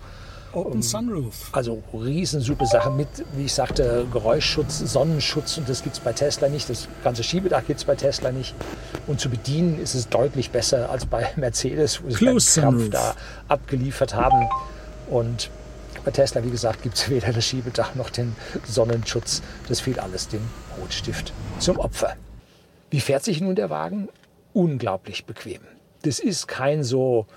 [0.58, 1.50] Open Sunroof.
[1.52, 6.13] Also riesen super Sache mit, wie ich sagte, Geräuschschutz, Sonnenschutz und das gibt es bei
[6.13, 6.70] Tesla nicht.
[6.70, 8.56] Das ganze Schiebedach gibt es bei Tesla nicht.
[9.06, 13.15] Und zu bedienen ist es deutlich besser als bei Mercedes, wo sie den Krampf da
[13.48, 14.48] abgeliefert haben.
[15.10, 15.52] Und
[16.04, 19.43] bei Tesla, wie gesagt, gibt es weder das Schiebedach noch den Sonnenschutz.
[19.67, 20.41] Das fehlt alles dem
[20.82, 22.15] Rotstift zum Opfer.
[22.89, 24.10] Wie fährt sich nun der Wagen?
[24.54, 25.62] Unglaublich bequem.
[26.02, 27.28] Das ist kein so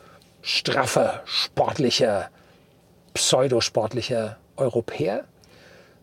[0.42, 2.30] straffer, sportlicher
[3.14, 5.24] pseudosportlicher Europäer,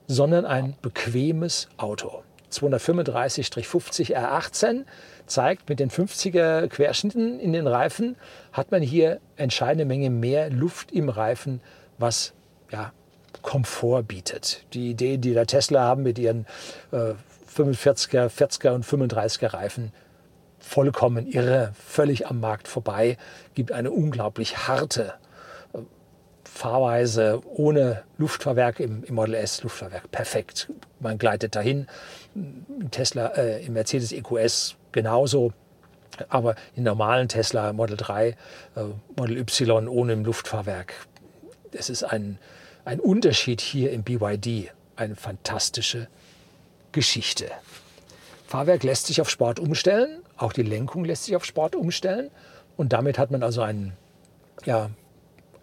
[0.07, 2.23] sondern ein bequemes Auto.
[2.51, 4.85] 235-50 R18
[5.25, 8.15] zeigt, mit den 50er Querschnitten in den Reifen
[8.53, 11.61] hat man hier entscheidende Menge mehr Luft im Reifen,
[11.97, 12.33] was
[12.71, 12.93] ja,
[13.41, 14.65] Komfort bietet.
[14.73, 16.45] Die Idee, die der Tesla haben mit ihren
[16.91, 17.13] äh,
[17.53, 19.91] 45er, 40er und 35er Reifen,
[20.59, 23.17] vollkommen irre, völlig am Markt vorbei,
[23.55, 25.13] gibt eine unglaublich harte
[26.57, 30.71] Fahrweise ohne Luftfahrwerk im, im, Model S Luftfahrwerk perfekt.
[30.99, 31.87] Man gleitet dahin.
[32.35, 35.53] Im Tesla, äh, im Mercedes EQS genauso.
[36.29, 38.35] Aber im normalen Tesla Model 3, äh,
[39.15, 40.95] Model Y ohne im Luftfahrwerk.
[41.73, 42.39] Es ist ein,
[42.85, 44.71] ein Unterschied hier im BYD.
[44.95, 46.07] Eine fantastische
[46.91, 47.51] Geschichte.
[48.47, 50.23] Fahrwerk lässt sich auf Sport umstellen.
[50.37, 52.31] Auch die Lenkung lässt sich auf Sport umstellen.
[52.77, 53.93] Und damit hat man also einen
[54.65, 54.89] ja,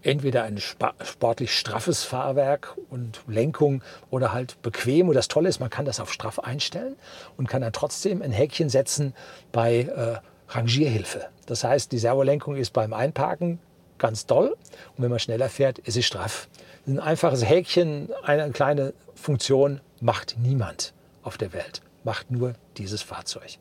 [0.04, 5.08] entweder ein sportlich straffes Fahrwerk und Lenkung oder halt bequem.
[5.08, 6.96] Und das Tolle ist, man kann das auf straff einstellen
[7.36, 9.14] und kann dann trotzdem ein Häkchen setzen
[9.50, 11.26] bei äh, Rangierhilfe.
[11.46, 13.58] Das heißt, die Servolenkung ist beim Einparken
[13.98, 14.56] ganz doll
[14.96, 16.48] und wenn man schneller fährt, ist sie straff.
[16.86, 23.58] Ein einfaches Häkchen, eine kleine Funktion macht niemand auf der Welt, macht nur dieses Fahrzeug.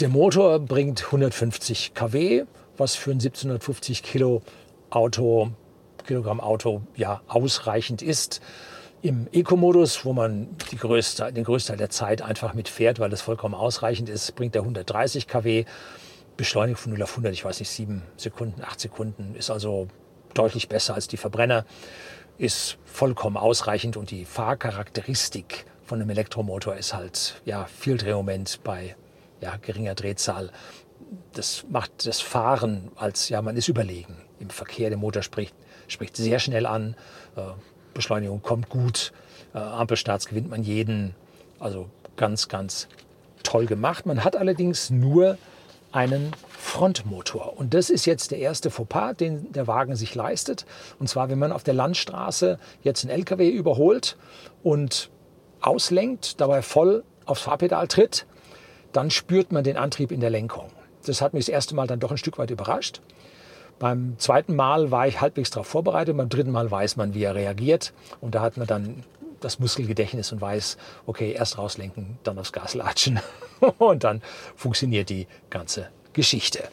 [0.00, 2.44] Der Motor bringt 150 kW,
[2.76, 4.42] was für ein 1750 Kilo
[4.90, 5.52] Auto
[6.06, 8.40] Kilogramm Auto ja ausreichend ist.
[9.02, 13.54] Im Eco-Modus, wo man größte, den größten Teil der Zeit einfach mitfährt, weil das vollkommen
[13.54, 15.64] ausreichend ist, bringt er 130 kW.
[16.36, 19.88] Beschleunigung von 0 auf 100, ich weiß nicht, 7 Sekunden, 8 Sekunden, ist also
[20.34, 21.64] deutlich besser als die Verbrenner,
[22.38, 28.96] ist vollkommen ausreichend und die Fahrcharakteristik von einem Elektromotor ist halt ja, viel Drehmoment bei
[29.40, 30.50] ja, geringer Drehzahl.
[31.32, 34.88] Das macht das Fahren als, ja, man ist überlegen im Verkehr.
[34.90, 35.54] Der Motor spricht
[35.88, 36.94] spricht sehr schnell an.
[37.36, 37.42] Äh,
[37.94, 39.12] Beschleunigung kommt gut.
[39.54, 41.14] Äh, Ampelstarts gewinnt man jeden.
[41.58, 42.88] Also ganz, ganz
[43.42, 44.06] toll gemacht.
[44.06, 45.38] Man hat allerdings nur
[45.92, 47.56] einen Frontmotor.
[47.56, 50.66] Und das ist jetzt der erste Fauxpas, den der Wagen sich leistet.
[50.98, 54.16] Und zwar, wenn man auf der Landstraße jetzt einen LKW überholt
[54.62, 55.10] und
[55.60, 58.26] auslenkt, dabei voll aufs Fahrpedal tritt,
[58.92, 60.70] dann spürt man den Antrieb in der Lenkung.
[61.06, 63.00] Das hat mich das erste Mal dann doch ein Stück weit überrascht.
[63.78, 67.34] Beim zweiten Mal war ich halbwegs darauf vorbereitet, beim dritten Mal weiß man, wie er
[67.34, 67.92] reagiert.
[68.20, 69.04] Und da hat man dann
[69.40, 73.20] das Muskelgedächtnis und weiß, okay, erst rauslenken, dann aufs Gas latschen.
[73.78, 74.22] und dann
[74.56, 76.64] funktioniert die ganze Geschichte.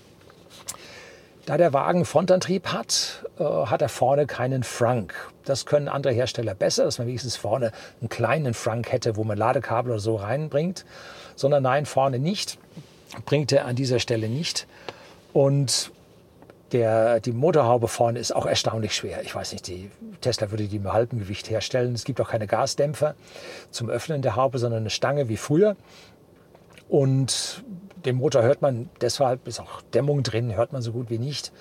[1.45, 5.13] Da der Wagen Frontantrieb hat, äh, hat er vorne keinen Frank.
[5.43, 9.37] Das können andere Hersteller besser, dass man wenigstens vorne einen kleinen Frank hätte, wo man
[9.37, 10.85] Ladekabel oder so reinbringt.
[11.35, 12.57] Sondern nein, vorne nicht.
[13.25, 14.67] Bringt er an dieser Stelle nicht.
[15.33, 15.91] Und
[16.73, 19.21] der, die Motorhaube vorne ist auch erstaunlich schwer.
[19.21, 21.93] Ich weiß nicht, die Tesla würde die mit halbem Gewicht herstellen.
[21.93, 23.15] Es gibt auch keine Gasdämpfer
[23.69, 25.75] zum Öffnen der Haube, sondern eine Stange wie früher.
[26.89, 27.63] Und
[28.05, 31.51] den Motor hört man deshalb, ist auch Dämmung drin, hört man so gut wie nicht.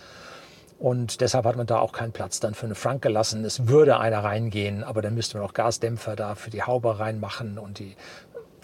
[0.79, 3.45] Und deshalb hat man da auch keinen Platz dann für eine Frank gelassen.
[3.45, 7.59] Es würde einer reingehen, aber dann müsste man auch Gasdämpfer da für die Haube reinmachen.
[7.59, 7.95] Und die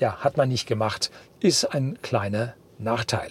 [0.01, 1.13] ja, hat man nicht gemacht.
[1.39, 3.31] Ist ein kleiner Nachteil.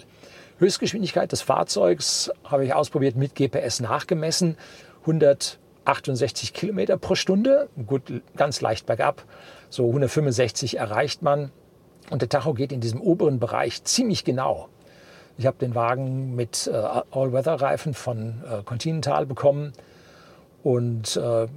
[0.60, 4.58] Höchstgeschwindigkeit des Fahrzeugs habe ich ausprobiert mit GPS nachgemessen.
[5.02, 8.02] 168 Kilometer pro Stunde, gut,
[8.36, 9.24] ganz leicht bergab.
[9.70, 11.52] So 165 erreicht man.
[12.10, 14.70] Und der Tacho geht in diesem oberen Bereich ziemlich genau.
[15.38, 19.74] Ich habe den Wagen mit äh, All-Weather-Reifen von äh, Continental bekommen
[20.63, 21.48] und äh,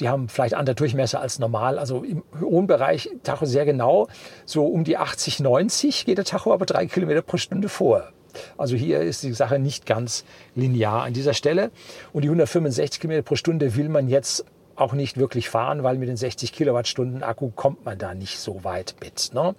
[0.00, 1.78] die haben vielleicht andere Durchmesser als normal.
[1.78, 4.08] Also im hohen Bereich Tacho sehr genau.
[4.46, 8.08] So um die 80, 90 geht der Tacho aber drei Kilometer pro Stunde vor.
[8.56, 11.70] Also hier ist die Sache nicht ganz linear an dieser Stelle.
[12.12, 14.44] Und die 165 Kilometer pro Stunde will man jetzt
[14.76, 18.64] auch nicht wirklich fahren, weil mit den 60 Kilowattstunden Akku kommt man da nicht so
[18.64, 19.32] weit mit.
[19.34, 19.54] Ne?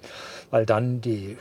[0.49, 1.37] Weil dann die,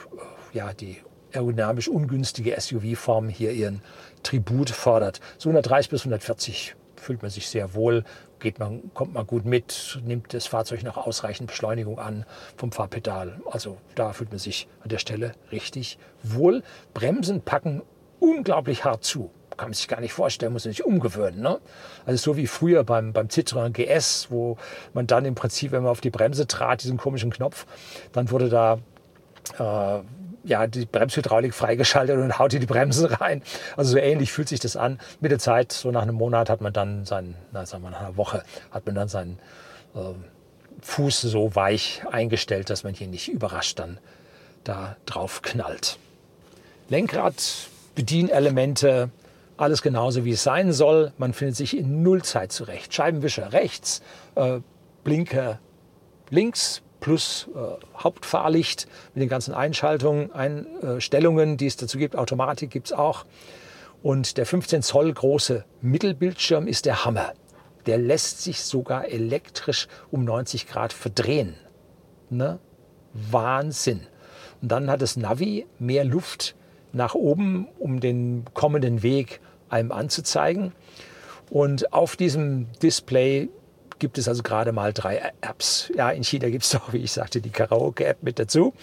[0.52, 0.98] ja, die
[1.32, 3.80] aerodynamisch ungünstige SUV-Form hier ihren
[4.22, 5.20] Tribut fordert.
[5.38, 8.04] So 130 bis 140 fühlt man sich sehr wohl,
[8.40, 12.24] geht man, kommt man gut mit, nimmt das Fahrzeug noch ausreichend Beschleunigung an
[12.56, 13.40] vom Fahrpedal.
[13.50, 16.62] Also da fühlt man sich an der Stelle richtig wohl.
[16.94, 17.82] Bremsen packen
[18.18, 19.30] unglaublich hart zu.
[19.56, 21.40] Kann man sich gar nicht vorstellen, muss man sich umgewöhnen.
[21.40, 21.60] Ne?
[22.06, 24.56] Also so wie früher beim, beim Citroën GS, wo
[24.94, 27.66] man dann im Prinzip, wenn man auf die Bremse trat, diesen komischen Knopf,
[28.12, 28.78] dann wurde da
[29.58, 30.02] äh,
[30.44, 33.42] ja, die Bremshydraulik freigeschaltet und haut ihr die Bremsen rein.
[33.76, 34.98] Also so ähnlich fühlt sich das an.
[35.20, 38.00] Mit der Zeit, so nach einem Monat hat man dann seinen, na, sagen wir nach
[38.00, 39.38] einer Woche, hat man dann seinen
[39.94, 39.98] äh,
[40.82, 43.98] Fuß so weich eingestellt, dass man hier nicht überrascht dann
[44.64, 45.98] da drauf knallt.
[46.88, 49.10] Lenkrad, Bedienelemente,
[49.56, 51.12] alles genauso wie es sein soll.
[51.18, 52.94] Man findet sich in Nullzeit zurecht.
[52.94, 54.00] Scheibenwischer rechts,
[54.34, 54.60] äh,
[55.04, 55.58] Blinker
[56.30, 57.58] links, plus äh,
[57.98, 62.16] Hauptfahrlicht mit den ganzen Einschaltungen, Einstellungen, die es dazu gibt.
[62.16, 63.24] Automatik gibt es auch.
[64.02, 67.32] Und der 15 Zoll große Mittelbildschirm ist der Hammer.
[67.86, 71.54] Der lässt sich sogar elektrisch um 90 Grad verdrehen.
[72.30, 72.58] Ne?
[73.12, 74.06] Wahnsinn.
[74.62, 76.54] Und dann hat das Navi mehr Luft
[76.92, 80.72] nach oben, um den kommenden Weg einem anzuzeigen.
[81.50, 83.48] Und auf diesem Display
[84.00, 85.92] gibt es also gerade mal drei Apps.
[85.94, 88.74] Ja, in China gibt es auch, wie ich sagte, die Karaoke-App mit dazu.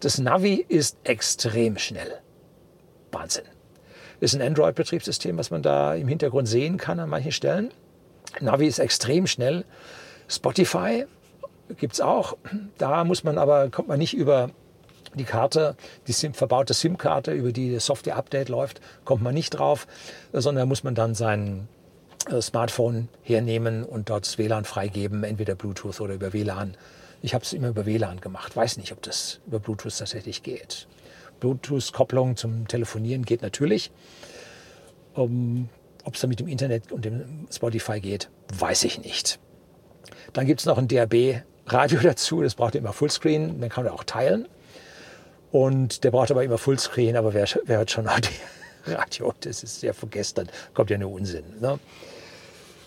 [0.00, 2.20] Das Navi ist extrem schnell.
[3.10, 3.44] Wahnsinn.
[4.20, 7.70] Ist ein Android-Betriebssystem, was man da im Hintergrund sehen kann an manchen Stellen.
[8.40, 9.64] Navi ist extrem schnell.
[10.28, 11.06] Spotify
[11.78, 12.36] gibt es auch.
[12.76, 14.50] Da muss man aber, kommt man nicht über
[15.14, 19.86] die Karte, die SIM, verbaute SIM-Karte, über die das Software-Update läuft, kommt man nicht drauf,
[20.32, 21.68] sondern muss man dann seinen
[22.40, 26.76] Smartphone hernehmen und dort WLAN freigeben, entweder Bluetooth oder über WLAN.
[27.22, 28.56] Ich habe es immer über WLAN gemacht.
[28.56, 30.86] Weiß nicht, ob das über Bluetooth tatsächlich geht.
[31.40, 33.90] Bluetooth-Kopplung zum Telefonieren geht natürlich.
[35.14, 35.68] Um,
[36.04, 39.38] ob es dann mit dem Internet und dem Spotify geht, weiß ich nicht.
[40.32, 44.04] Dann gibt es noch ein DAB-Radio dazu, das braucht immer Fullscreen, dann kann man auch
[44.04, 44.48] teilen.
[45.52, 48.06] Und der braucht aber immer Fullscreen, aber wer, wer hat schon
[48.86, 49.32] Radio?
[49.40, 51.44] Das ist ja von gestern, kommt ja nur Unsinn.
[51.60, 51.78] Ne?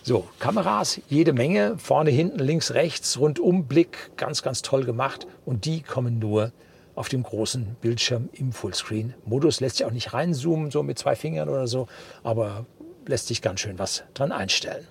[0.08, 5.28] So, Kameras, jede Menge, vorne, hinten, links, rechts, Rundumblick, ganz, ganz toll gemacht.
[5.46, 6.54] Und die kommen nur
[6.96, 9.60] auf dem großen Bildschirm im Fullscreen-Modus.
[9.60, 11.90] Lässt sich auch nicht reinzoomen, so mit zwei Fingern oder so,
[12.24, 12.66] aber
[13.06, 14.88] lässt sich ganz schön was dran einstellen.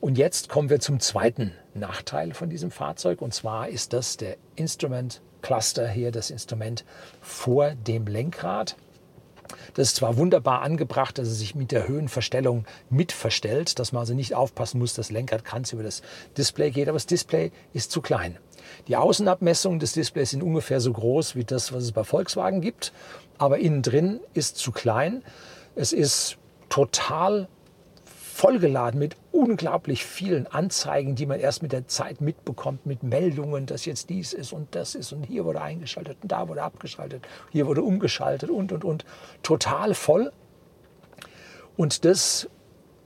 [0.00, 3.20] Und jetzt kommen wir zum zweiten Nachteil von diesem Fahrzeug.
[3.20, 6.86] Und zwar ist das der Instrument Cluster hier, das Instrument
[7.20, 8.76] vor dem Lenkrad.
[9.74, 14.14] Das ist zwar wunderbar angebracht, dass es sich mit der Höhenverstellung mitverstellt, dass man also
[14.14, 16.02] nicht aufpassen muss, dass Lenkrad ganz über das
[16.36, 18.38] Display geht, aber das Display ist zu klein.
[18.88, 22.92] Die Außenabmessungen des Displays sind ungefähr so groß wie das, was es bei Volkswagen gibt,
[23.38, 25.22] aber innen drin ist zu klein.
[25.74, 26.36] Es ist
[26.68, 27.48] total
[28.38, 33.84] vollgeladen mit unglaublich vielen Anzeigen, die man erst mit der Zeit mitbekommt, mit Meldungen, dass
[33.84, 37.66] jetzt dies ist und das ist und hier wurde eingeschaltet und da wurde abgeschaltet, hier
[37.66, 39.04] wurde umgeschaltet und und und.
[39.42, 40.30] Total voll.
[41.76, 42.48] Und das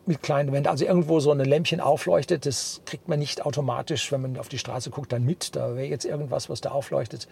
[0.04, 0.68] mit kleinen Wänden.
[0.68, 4.58] Also irgendwo so ein Lämpchen aufleuchtet, das kriegt man nicht automatisch, wenn man auf die
[4.58, 5.56] Straße guckt, dann mit.
[5.56, 7.26] Da wäre jetzt irgendwas, was da aufleuchtet,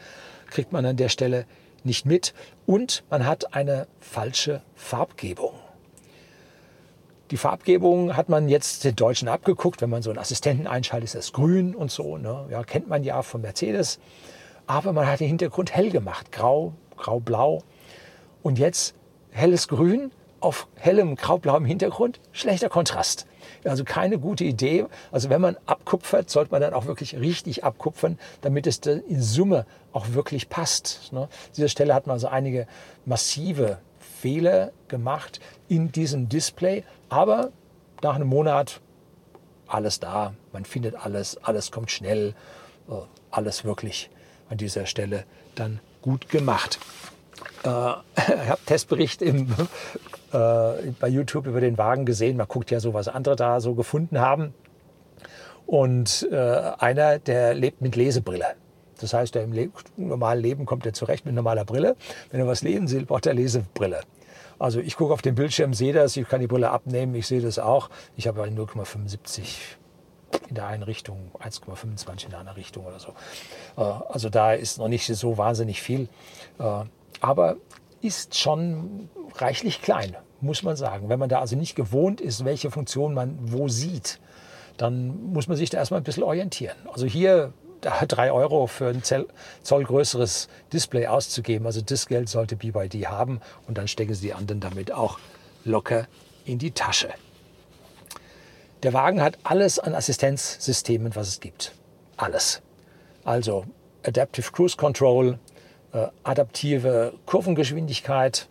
[0.49, 1.45] kriegt man an der Stelle
[1.85, 2.33] nicht mit.
[2.65, 5.53] Und man hat eine falsche Farbgebung.
[7.31, 9.81] Die Farbgebung hat man jetzt den Deutschen abgeguckt.
[9.81, 12.17] Wenn man so einen Assistenten einschaltet, ist das grün und so.
[12.17, 12.47] Ne?
[12.51, 14.01] Ja, kennt man ja von Mercedes.
[14.67, 16.33] Aber man hat den Hintergrund hell gemacht.
[16.33, 17.63] Grau, grau-blau.
[18.43, 18.95] Und jetzt
[19.31, 22.19] helles Grün auf hellem graublauem Hintergrund.
[22.33, 23.27] Schlechter Kontrast.
[23.63, 24.87] Also keine gute Idee.
[25.13, 29.67] Also wenn man abkupfert, sollte man dann auch wirklich richtig abkupfern, damit es in Summe
[29.93, 31.13] auch wirklich passt.
[31.13, 31.23] Ne?
[31.23, 32.67] An dieser Stelle hat man also einige
[33.05, 33.79] massive
[34.21, 37.51] Fehler gemacht in diesem Display, aber
[38.03, 38.81] nach einem Monat
[39.67, 42.35] alles da, man findet alles, alles kommt schnell,
[42.89, 42.93] äh,
[43.31, 44.11] alles wirklich
[44.49, 46.79] an dieser Stelle dann gut gemacht.
[47.65, 49.49] äh, ich habe Testbericht im,
[50.33, 52.37] äh, bei YouTube über den Wagen gesehen.
[52.37, 54.55] Man guckt ja so, was andere da so gefunden haben.
[55.67, 58.57] Und äh, einer, der lebt mit Lesebrille.
[59.01, 61.97] Das heißt, der im Le normalen Leben kommt er zurecht mit normaler Brille.
[62.31, 64.01] Wenn er was lesen will, braucht er Lesebrille.
[64.61, 67.41] Also ich gucke auf den Bildschirm, sehe das, ich kann die Brille abnehmen, ich sehe
[67.41, 67.89] das auch.
[68.17, 69.57] Ich habe 0,75
[70.49, 73.15] in der einen Richtung, 1,25 in der anderen Richtung oder so.
[73.77, 76.09] Äh, also da ist noch nicht so wahnsinnig viel.
[76.59, 76.85] Äh,
[77.21, 77.57] aber
[78.03, 81.09] ist schon reichlich klein, muss man sagen.
[81.09, 84.21] Wenn man da also nicht gewohnt ist, welche Funktion man wo sieht,
[84.77, 86.77] dann muss man sich da erstmal ein bisschen orientieren.
[86.93, 91.67] Also hier drei Euro für ein Zoll größeres Display auszugeben.
[91.67, 95.19] Also das Geld sollte BYD haben und dann stecken sie die anderen damit auch
[95.65, 96.07] locker
[96.45, 97.11] in die Tasche.
[98.83, 101.73] Der Wagen hat alles an Assistenzsystemen, was es gibt.
[102.17, 102.63] Alles.
[103.25, 103.67] Also
[104.03, 105.39] Adaptive Cruise Control,
[105.93, 108.49] äh, adaptive Kurvengeschwindigkeit,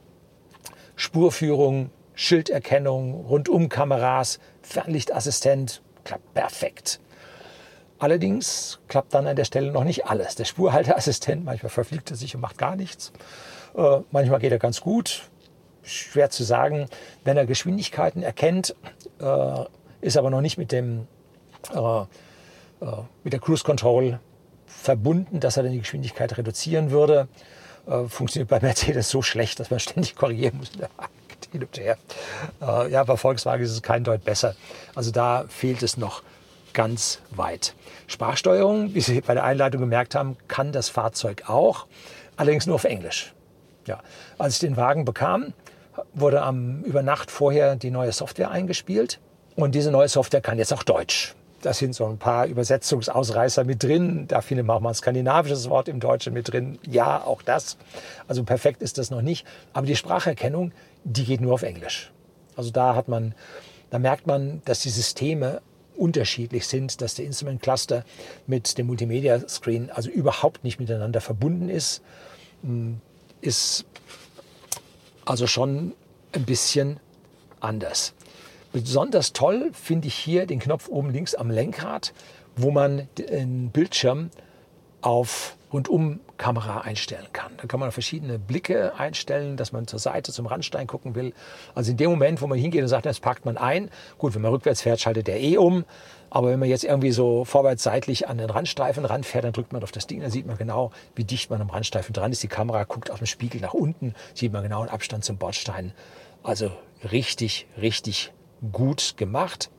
[0.95, 6.99] Spurführung, Schilderkennung, Rundumkameras, Fernlichtassistent, klappt perfekt.
[7.99, 10.35] Allerdings klappt dann an der Stelle noch nicht alles.
[10.35, 13.11] Der Spurhalteassistent, manchmal verfliegt er sich und macht gar nichts.
[13.75, 15.23] Äh, manchmal geht er ganz gut.
[15.83, 16.87] Schwer zu sagen.
[17.25, 18.73] Wenn er Geschwindigkeiten erkennt,
[19.19, 19.65] äh,
[20.01, 21.07] ist aber noch nicht mit, dem,
[21.73, 22.05] äh, äh
[23.25, 24.19] mit der Cruise Control
[24.65, 27.27] verbunden, dass er dann die Geschwindigkeit reduzieren würde.
[27.85, 30.71] Äh, funktioniert bei Mercedes so schlecht, dass man ständig korrigieren muss.
[31.51, 31.97] Hin und her.
[32.61, 34.55] Äh, ja, bei Volkswagen ist es kein Deut besser.
[34.93, 36.21] Also da fehlt es noch
[36.73, 37.73] ganz weit.
[38.07, 41.87] Sprachsteuerung, wie Sie bei der Einleitung gemerkt haben, kann das Fahrzeug auch,
[42.35, 43.33] allerdings nur auf Englisch.
[43.85, 43.99] Ja.
[44.37, 45.53] Als ich den Wagen bekam,
[46.13, 49.19] wurde am, über Nacht vorher die neue Software eingespielt
[49.55, 51.35] und diese neue Software kann jetzt auch Deutsch.
[51.61, 54.27] Da sind so ein paar Übersetzungsausreißer mit drin.
[54.27, 56.79] Da findet man auch mal ein skandinavisches Wort im Deutschen mit drin.
[56.87, 57.77] Ja, auch das.
[58.29, 59.45] Also perfekt ist das noch nicht.
[59.73, 60.71] Aber die Spracherkennung,
[61.03, 62.13] die geht nur auf Englisch.
[62.55, 63.35] Also da hat man,
[63.89, 65.61] da merkt man, dass die Systeme
[65.99, 68.05] unterschiedlich sind, dass der Instrument Cluster
[68.47, 72.01] mit dem Multimedia Screen also überhaupt nicht miteinander verbunden ist,
[72.61, 72.99] hm,
[73.41, 73.85] ist
[75.25, 75.93] also schon
[76.33, 76.99] ein bisschen
[77.59, 78.13] anders.
[78.71, 82.13] Besonders toll finde ich hier den Knopf oben links am Lenkrad,
[82.55, 84.29] wo man den Bildschirm
[85.01, 85.55] auf
[86.39, 87.51] Rundum-Kamera einstellen kann.
[87.57, 91.33] Da kann man verschiedene Blicke einstellen, dass man zur Seite, zum Randstein gucken will.
[91.75, 93.89] Also in dem Moment, wo man hingeht und sagt, jetzt parkt man ein.
[94.17, 95.85] Gut, wenn man rückwärts fährt, schaltet der eh um.
[96.29, 99.83] Aber wenn man jetzt irgendwie so vorwärts seitlich an den Randstreifen ranfährt, dann drückt man
[99.83, 102.43] auf das Ding, dann sieht man genau, wie dicht man am Randstreifen dran ist.
[102.43, 105.91] Die Kamera guckt aus dem Spiegel nach unten, sieht man genau den Abstand zum Bordstein.
[106.43, 106.71] Also
[107.11, 108.31] richtig, richtig
[108.71, 109.71] gut gemacht.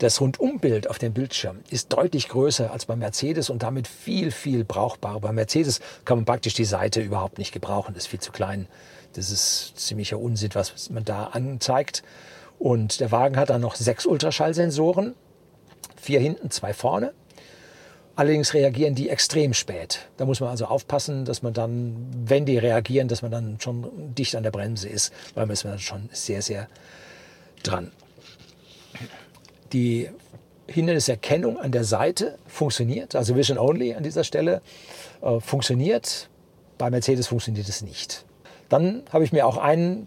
[0.00, 4.64] Das Rundumbild auf dem Bildschirm ist deutlich größer als bei Mercedes und damit viel, viel
[4.64, 5.20] brauchbarer.
[5.20, 8.66] Bei Mercedes kann man praktisch die Seite überhaupt nicht gebrauchen, das ist viel zu klein.
[9.12, 12.02] Das ist ziemlicher Unsinn, was man da anzeigt.
[12.58, 15.14] Und der Wagen hat dann noch sechs Ultraschallsensoren,
[16.00, 17.12] vier hinten, zwei vorne.
[18.16, 20.08] Allerdings reagieren die extrem spät.
[20.16, 24.14] Da muss man also aufpassen, dass man dann, wenn die reagieren, dass man dann schon
[24.14, 26.68] dicht an der Bremse ist, weil man ist dann schon sehr, sehr
[27.62, 27.92] dran.
[29.72, 30.10] Die
[30.66, 34.62] Hinderniserkennung an der Seite funktioniert, also Vision Only an dieser Stelle
[35.20, 36.28] äh, funktioniert.
[36.78, 38.24] Bei Mercedes funktioniert es nicht.
[38.68, 40.06] Dann habe ich mir auch einen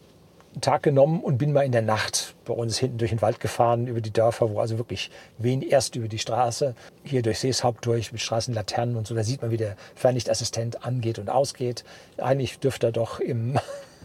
[0.62, 3.88] Tag genommen und bin mal in der Nacht bei uns hinten durch den Wald gefahren,
[3.88, 8.12] über die Dörfer, wo also wirklich wenig, erst über die Straße, hier durch Seeshaupt durch,
[8.12, 11.84] mit Straßenlaternen und so, da sieht man, wie der Fernlichtassistent angeht und ausgeht.
[12.17, 13.60] Eigentlich dürfte er doch im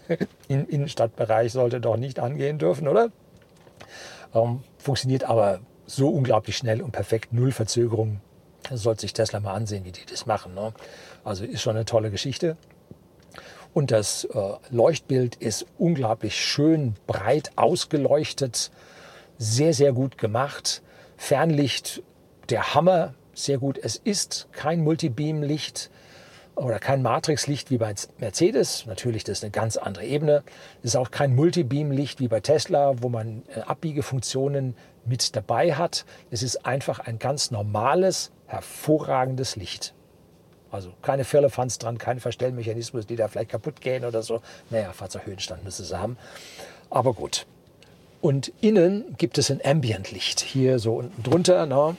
[0.49, 3.11] Innenstadtbereich, sollte doch nicht angehen dürfen, oder?
[4.35, 8.23] Ähm, funktioniert aber so unglaublich schnell und perfekt, null Verzögerung.
[8.71, 10.55] Das sollte sich Tesla mal ansehen, wie die das machen.
[10.55, 10.73] Ne?
[11.25, 12.57] Also ist schon eine tolle Geschichte.
[13.75, 18.71] Und das äh, Leuchtbild ist unglaublich schön breit ausgeleuchtet,
[19.37, 20.81] sehr, sehr gut gemacht.
[21.19, 22.03] Fernlicht,
[22.49, 23.77] der Hammer, sehr gut.
[23.77, 25.91] Es ist kein Multibeam-Licht,
[26.59, 28.85] oder kein Matrixlicht wie bei Mercedes.
[28.87, 30.43] Natürlich, das ist eine ganz andere Ebene.
[30.83, 36.05] Es ist auch kein Multibeam-Licht wie bei Tesla, wo man äh, Abbiegefunktionen mit dabei hat.
[36.31, 39.95] Es ist einfach ein ganz normales, hervorragendes Licht.
[40.71, 44.43] Also keine Firlefanz dran, keine Verstellmechanismus, die da vielleicht kaputt gehen oder so.
[44.71, 46.19] Naja, Fahrzeughöhenstand müsste es haben.
[46.91, 47.47] Aber gut.
[48.21, 50.41] Und innen gibt es ein Ambient-Licht.
[50.41, 51.67] Hier so unten drunter.
[51.67, 51.97] Ne?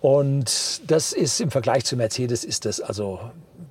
[0.00, 3.20] Und das ist im Vergleich zu Mercedes ist das also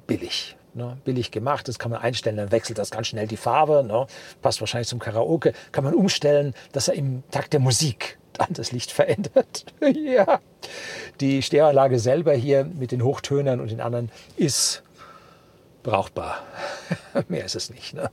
[0.08, 0.56] billig.
[0.74, 4.08] Ne, billig gemacht, das kann man einstellen, dann wechselt das ganz schnell die Farbe, ne,
[4.42, 8.74] passt wahrscheinlich zum Karaoke, kann man umstellen, dass er im Takt der Musik dann das
[8.74, 9.66] Licht verändert.
[9.94, 10.42] ja.
[11.22, 14.84] Die Stereoanlage selber hier mit den Hochtönern und den anderen ist
[15.84, 16.44] brauchbar.
[17.30, 17.94] Mehr ist es nicht.
[17.94, 18.10] Ne?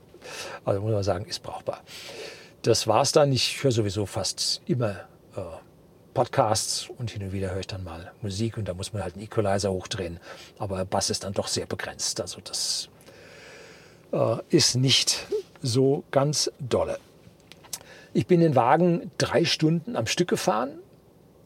[0.64, 1.80] Also muss man sagen, ist brauchbar.
[2.62, 3.32] Das war's dann.
[3.32, 5.00] Ich höre sowieso fast immer
[5.36, 5.40] äh,
[6.14, 9.14] Podcasts und hin und wieder höre ich dann mal Musik und da muss man halt
[9.14, 10.20] einen Equalizer hochdrehen.
[10.58, 12.20] Aber Bass ist dann doch sehr begrenzt.
[12.20, 12.88] Also das
[14.12, 15.26] äh, ist nicht
[15.62, 16.98] so ganz dolle.
[18.12, 20.78] Ich bin den Wagen drei Stunden am Stück gefahren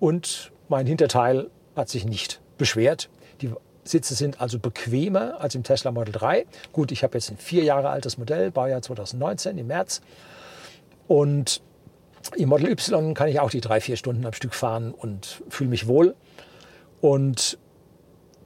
[0.00, 3.08] und mein Hinterteil hat sich nicht beschwert.
[3.40, 3.52] Die
[3.84, 6.46] Sitze sind also bequemer als im Tesla Model 3.
[6.72, 10.00] Gut, ich habe jetzt ein vier Jahre altes Modell, Baujahr 2019 im März.
[11.06, 11.62] Und
[12.34, 15.70] im Model Y kann ich auch die drei, vier Stunden am Stück fahren und fühle
[15.70, 16.14] mich wohl.
[17.00, 17.58] Und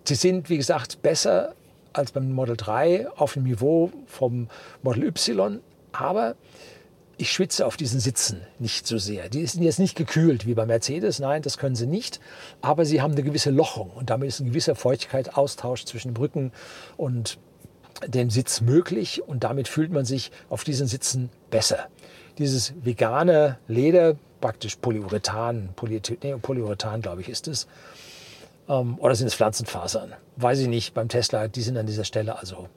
[0.05, 1.55] sie sind, wie gesagt, besser
[1.93, 4.49] als beim Model 3 auf dem Niveau vom
[4.83, 5.61] Model Y.
[5.93, 6.37] Aber
[7.17, 9.29] ich schwitze auf diesen Sitzen nicht so sehr.
[9.29, 12.19] Die sind jetzt nicht gekühlt wie bei Mercedes, nein, das können sie nicht.
[12.63, 16.53] Aber sie haben eine gewisse Lochung und damit ist ein gewisser Feuchtigkeitsaustausch zwischen dem Rücken
[16.97, 17.39] und
[18.07, 21.89] dem Sitz möglich und damit fühlt man sich auf diesen Sitzen besser.
[22.41, 25.75] Dieses vegane Leder, praktisch Polyurethan,
[26.23, 27.69] nee, Polyurethan glaube ich ist es,
[28.67, 30.15] ähm, oder sind es Pflanzenfasern?
[30.37, 32.69] Weiß ich nicht, beim Tesla, die sind an dieser Stelle also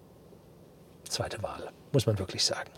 [1.07, 2.69] zweite Wahl, muss man wirklich sagen.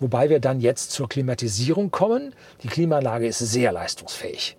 [0.00, 2.34] Wobei wir dann jetzt zur Klimatisierung kommen.
[2.64, 4.56] Die Klimaanlage ist sehr leistungsfähig.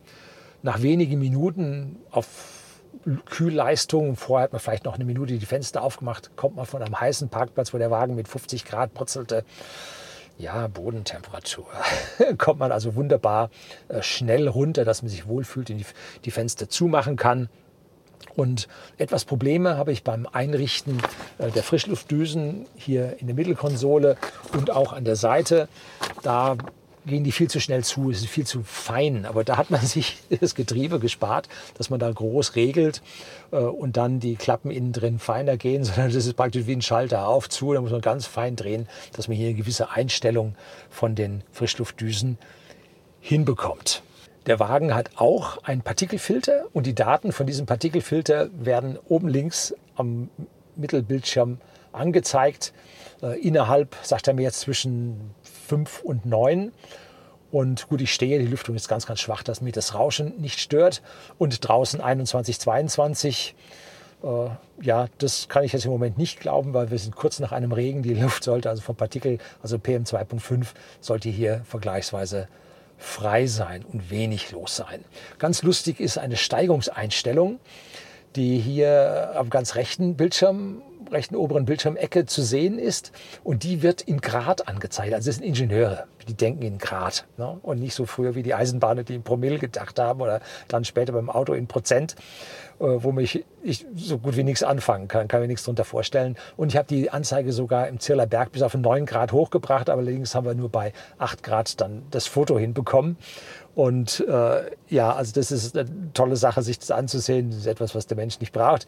[0.61, 2.81] Nach wenigen Minuten auf
[3.25, 6.97] Kühlleistung, vorher hat man vielleicht noch eine Minute die Fenster aufgemacht, kommt man von einem
[6.97, 9.43] heißen Parkplatz, wo der Wagen mit 50 Grad purzelte,
[10.37, 11.65] ja, Bodentemperatur.
[12.37, 13.49] kommt man also wunderbar
[13.87, 15.85] äh, schnell runter, dass man sich wohlfühlt und
[16.25, 17.49] die Fenster zumachen kann.
[18.35, 18.67] Und
[18.97, 20.99] etwas Probleme habe ich beim Einrichten
[21.37, 24.17] äh, der Frischluftdüsen hier in der Mittelkonsole
[24.53, 25.67] und auch an der Seite.
[26.23, 26.57] Da
[27.05, 29.25] gehen die viel zu schnell zu, es ist viel zu fein.
[29.25, 33.01] Aber da hat man sich das Getriebe gespart, dass man da groß regelt
[33.51, 36.81] äh, und dann die Klappen innen drin feiner gehen, sondern das ist praktisch wie ein
[36.81, 37.73] Schalter auf, zu.
[37.73, 40.55] Da muss man ganz fein drehen, dass man hier eine gewisse Einstellung
[40.89, 42.37] von den Frischluftdüsen
[43.19, 44.03] hinbekommt.
[44.45, 49.73] Der Wagen hat auch einen Partikelfilter und die Daten von diesem Partikelfilter werden oben links
[49.95, 50.29] am
[50.75, 51.59] Mittelbildschirm
[51.93, 52.73] angezeigt.
[53.21, 55.31] Äh, innerhalb, sagt er mir jetzt, zwischen
[55.67, 56.71] 5 und 9.
[57.51, 60.59] Und gut, ich stehe, die Lüftung ist ganz, ganz schwach, dass mir das Rauschen nicht
[60.59, 61.01] stört.
[61.37, 63.55] Und draußen 21, 22.
[64.23, 64.27] Äh,
[64.81, 67.71] ja, das kann ich jetzt im Moment nicht glauben, weil wir sind kurz nach einem
[67.71, 68.01] Regen.
[68.01, 70.67] Die Luft sollte also vom Partikel, also PM2.5,
[70.99, 72.47] sollte hier vergleichsweise
[72.97, 75.03] frei sein und wenig los sein.
[75.37, 77.59] Ganz lustig ist eine Steigungseinstellung,
[78.35, 80.81] die hier am ganz rechten Bildschirm,
[81.11, 83.11] rechten oberen Bildschirmecke zu sehen ist.
[83.43, 85.13] Und die wird in Grad angezeigt.
[85.13, 87.25] Also das sind Ingenieure, die denken in Grad.
[87.37, 87.57] Ne?
[87.61, 91.13] Und nicht so früher wie die Eisenbahner, die in Promille gedacht haben oder dann später
[91.13, 92.15] beim Auto in Prozent.
[92.79, 96.35] Äh, wo mich ich so gut wie nichts anfangen kann, kann mir nichts darunter vorstellen.
[96.57, 100.35] Und ich habe die Anzeige sogar im Zirler Berg bis auf 9 Grad hochgebracht, allerdings
[100.35, 103.17] haben wir nur bei 8 Grad dann das Foto hinbekommen.
[103.75, 107.49] Und äh, ja, also das ist eine tolle Sache, sich das anzusehen.
[107.49, 108.85] Das ist etwas, was der Mensch nicht braucht.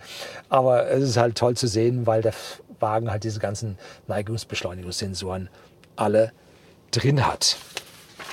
[0.50, 2.34] Aber es ist halt toll zu sehen, weil der
[2.80, 3.78] Wagen halt diese ganzen
[4.08, 5.50] Neigungsbeschleunigungssensoren
[5.96, 6.32] alle
[6.92, 7.58] drin hat.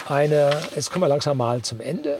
[0.09, 2.18] Eine, jetzt kommen wir langsam mal zum Ende.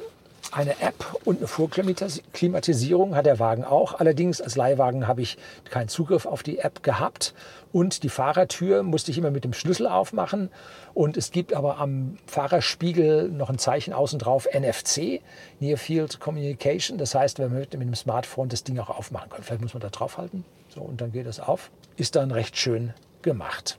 [0.51, 3.99] Eine App und eine Vorklimatisierung hat der Wagen auch.
[4.01, 5.39] Allerdings als Leihwagen habe ich
[5.70, 7.35] keinen Zugriff auf die App gehabt.
[7.73, 10.51] Und die Fahrertür musste ich immer mit dem Schlüssel aufmachen.
[10.95, 15.23] Und es gibt aber am Fahrerspiegel noch ein Zeichen außen drauf, NFC,
[15.61, 16.99] Near Field Communication.
[16.99, 19.43] Das heißt, wenn man mit, dem Smartphone das Ding auch aufmachen kann.
[19.43, 20.45] Vielleicht muss man da draufhalten.
[20.68, 21.70] So, und dann geht es auf.
[21.97, 22.93] Ist dann recht schön
[23.23, 23.79] gemacht.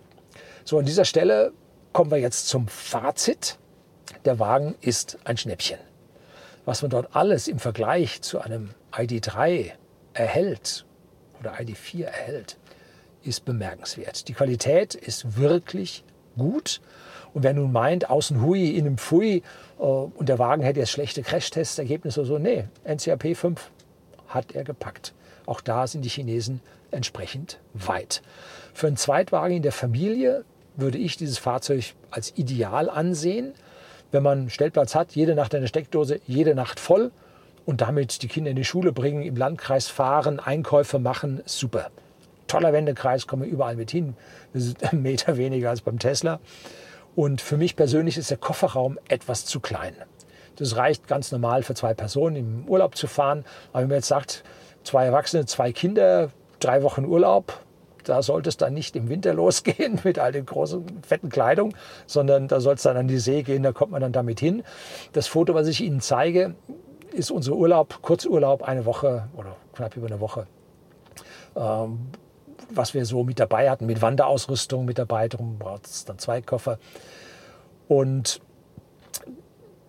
[0.66, 1.54] So, an dieser Stelle
[1.92, 3.58] kommen wir jetzt zum Fazit.
[4.26, 5.78] Der Wagen ist ein Schnäppchen
[6.66, 9.72] was man dort alles im Vergleich zu einem ID3
[10.14, 10.86] erhält
[11.40, 12.58] oder ID4 erhält,
[13.24, 14.28] ist bemerkenswert.
[14.28, 16.04] Die Qualität ist wirklich
[16.38, 16.82] gut.
[17.34, 19.42] Und wer nun meint, außen Hui, innen Pfui
[19.80, 23.72] äh, und der Wagen hätte jetzt schlechte Crashtest-Ergebnisse oder so, nee, NCAP 5
[24.28, 25.14] hat er gepackt.
[25.46, 26.62] Auch da sind die Chinesen
[26.92, 28.22] entsprechend weit.
[28.74, 30.46] Für einen Zweitwagen in der Familie
[30.76, 33.54] würde ich dieses Fahrzeug als ideal ansehen
[34.14, 37.12] wenn man Stellplatz hat, jede Nacht eine Steckdose, jede Nacht voll
[37.66, 41.90] und damit die Kinder in die Schule bringen, im Landkreis fahren, Einkäufe machen, super.
[42.54, 44.16] Toller Wendekreis, komme überall mit hin.
[44.54, 46.40] Das ist ein Meter weniger als beim Tesla.
[47.16, 49.96] Und für mich persönlich ist der Kofferraum etwas zu klein.
[50.58, 53.44] Das reicht ganz normal für zwei Personen im Urlaub zu fahren.
[53.72, 54.44] Aber wenn man jetzt sagt,
[54.84, 56.30] zwei Erwachsene, zwei Kinder,
[56.60, 57.60] drei Wochen Urlaub,
[58.04, 61.74] da sollte es dann nicht im Winter losgehen mit all den großen, fetten Kleidung,
[62.06, 64.62] sondern da soll es dann an die See gehen, da kommt man dann damit hin.
[65.14, 66.54] Das Foto, was ich Ihnen zeige,
[67.14, 70.46] ist unser Urlaub, Kurzurlaub, eine Woche oder knapp über eine Woche.
[71.56, 72.10] Ähm,
[72.76, 75.28] was wir so mit dabei hatten, mit Wanderausrüstung mit dabei.
[75.28, 76.80] Darum braucht es dann zwei Koffer.
[77.88, 78.42] Und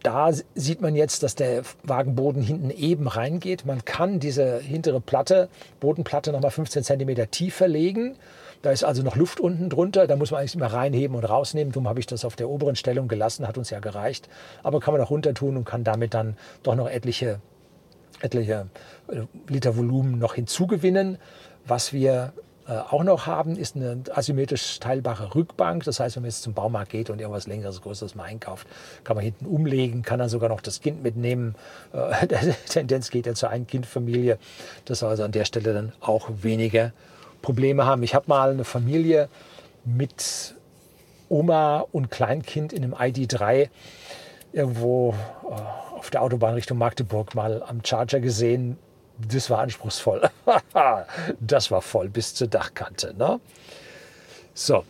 [0.05, 3.65] da sieht man jetzt, dass der Wagenboden hinten eben reingeht.
[3.65, 5.49] Man kann diese hintere Platte,
[5.81, 8.17] Bodenplatte nochmal 15 cm tiefer legen.
[8.61, 10.07] Da ist also noch Luft unten drunter.
[10.07, 11.73] Da muss man eigentlich immer reinheben und rausnehmen.
[11.73, 13.49] Darum habe ich das auf der oberen Stellung gelassen.
[13.49, 14.29] Hat uns ja gereicht.
[14.63, 17.41] Aber kann man auch runter tun und kann damit dann doch noch etliche,
[18.21, 18.67] etliche
[19.09, 21.17] äh, Liter Volumen noch hinzugewinnen.
[21.67, 22.35] Was wir
[22.73, 25.85] auch noch haben, ist eine asymmetrisch teilbare Rückbank.
[25.85, 28.67] Das heißt, wenn man jetzt zum Baumarkt geht und irgendwas längeres, größeres mal einkauft,
[29.05, 31.57] kann man hinten umlegen, kann dann sogar noch das Kind mitnehmen.
[31.93, 32.27] Äh,
[32.69, 34.39] Tendenz geht ja zur Ein-Kind-Familie.
[34.87, 36.93] Das soll also an der Stelle dann auch weniger
[37.43, 38.03] Probleme haben.
[38.03, 39.29] Ich habe mal eine Familie
[39.85, 40.55] mit
[41.29, 43.69] Oma und Kleinkind in einem ID3
[44.53, 48.79] irgendwo äh, auf der Autobahn Richtung Magdeburg mal am Charger gesehen
[49.19, 50.29] das war anspruchsvoll.
[51.41, 53.15] das war voll bis zur Dachkante.
[53.17, 53.41] Ne?
[54.55, 54.85] So,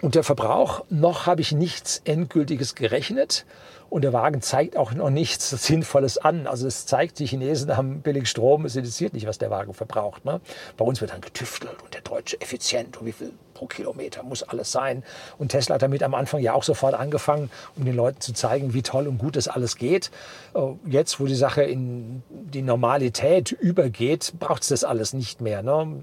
[0.00, 3.44] und der Verbrauch, noch habe ich nichts Endgültiges gerechnet.
[3.90, 6.46] Und der Wagen zeigt auch noch nichts Sinnvolles an.
[6.46, 10.24] Also es zeigt, die Chinesen haben billig Strom, es interessiert nicht, was der Wagen verbraucht.
[10.24, 10.40] Ne?
[10.76, 14.42] Bei uns wird dann getüftelt und der Deutsche effizient und wie viel pro Kilometer muss
[14.42, 15.04] alles sein.
[15.36, 18.72] Und Tesla hat damit am Anfang ja auch sofort angefangen, um den Leuten zu zeigen,
[18.72, 20.10] wie toll und gut das alles geht.
[20.54, 25.62] Äh, jetzt, wo die Sache in die Normalität übergeht, braucht es das alles nicht mehr.
[25.62, 26.02] Ne?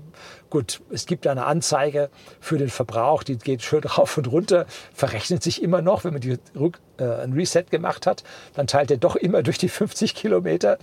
[0.52, 5.42] Gut, es gibt eine Anzeige für den Verbrauch, die geht schön rauf und runter, verrechnet
[5.42, 8.24] sich immer noch, wenn man die Rück äh, ein Reset gemacht hat,
[8.56, 10.78] dann teilt er doch immer durch die 50 Kilometer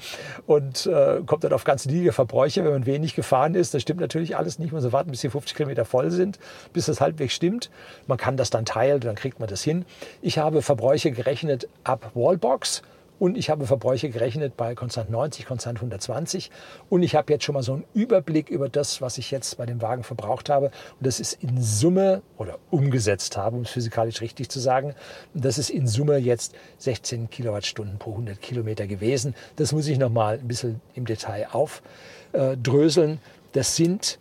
[0.47, 3.75] und äh, kommt dann auf ganz niedrige Verbräuche, wenn man wenig gefahren ist.
[3.75, 4.73] Das stimmt natürlich alles nicht.
[4.73, 6.39] Man muss warten, bis die 50 Kilometer voll sind,
[6.73, 7.71] bis das halbwegs stimmt.
[8.07, 9.85] Man kann das dann teilen, dann kriegt man das hin.
[10.23, 12.83] Ich habe Verbräuche gerechnet ab Wallbox
[13.19, 16.51] und ich habe Verbräuche gerechnet bei konstant 90, konstant 120.
[16.91, 19.67] Und ich habe jetzt schon mal so einen Überblick über das, was ich jetzt bei
[19.67, 20.67] dem Wagen verbraucht habe.
[20.67, 24.95] Und das ist in Summe oder umgesetzt habe, um es physikalisch richtig zu sagen.
[25.33, 29.35] Das ist in Summe jetzt 16 Kilowattstunden pro 100 Kilometer gewesen.
[29.57, 33.21] Das muss ich noch mal ein bisschen im Detail aufdröseln.
[33.53, 34.19] Das sind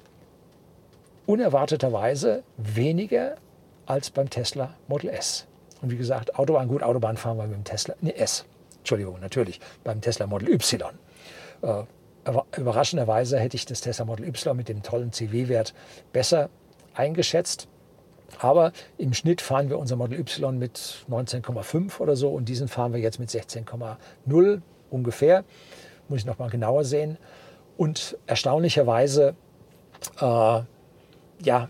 [1.26, 3.36] unerwarteterweise weniger
[3.86, 5.48] als beim Tesla Model S.
[5.82, 8.46] Und wie gesagt, Autobahn, gut, Autobahn fahren wir mit dem Tesla, nee, S.
[8.80, 10.94] Entschuldigung, natürlich, beim Tesla Model Y.
[11.62, 11.84] Äh,
[12.58, 15.74] überraschenderweise hätte ich das Tesla Model Y mit dem tollen CW-Wert
[16.12, 16.50] besser
[16.94, 17.68] eingeschätzt.
[18.40, 22.94] Aber im Schnitt fahren wir unser Model Y mit 19,5 oder so und diesen fahren
[22.94, 25.44] wir jetzt mit 16,0 ungefähr.
[26.08, 27.18] Muss ich nochmal genauer sehen.
[27.78, 29.36] Und erstaunlicherweise
[30.20, 30.62] äh,
[31.46, 31.70] ja,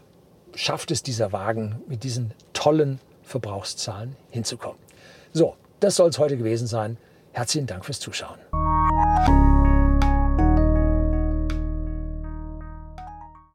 [0.55, 4.79] schafft es dieser Wagen mit diesen tollen Verbrauchszahlen hinzukommen.
[5.31, 6.97] So, das soll es heute gewesen sein.
[7.31, 8.39] Herzlichen Dank fürs Zuschauen.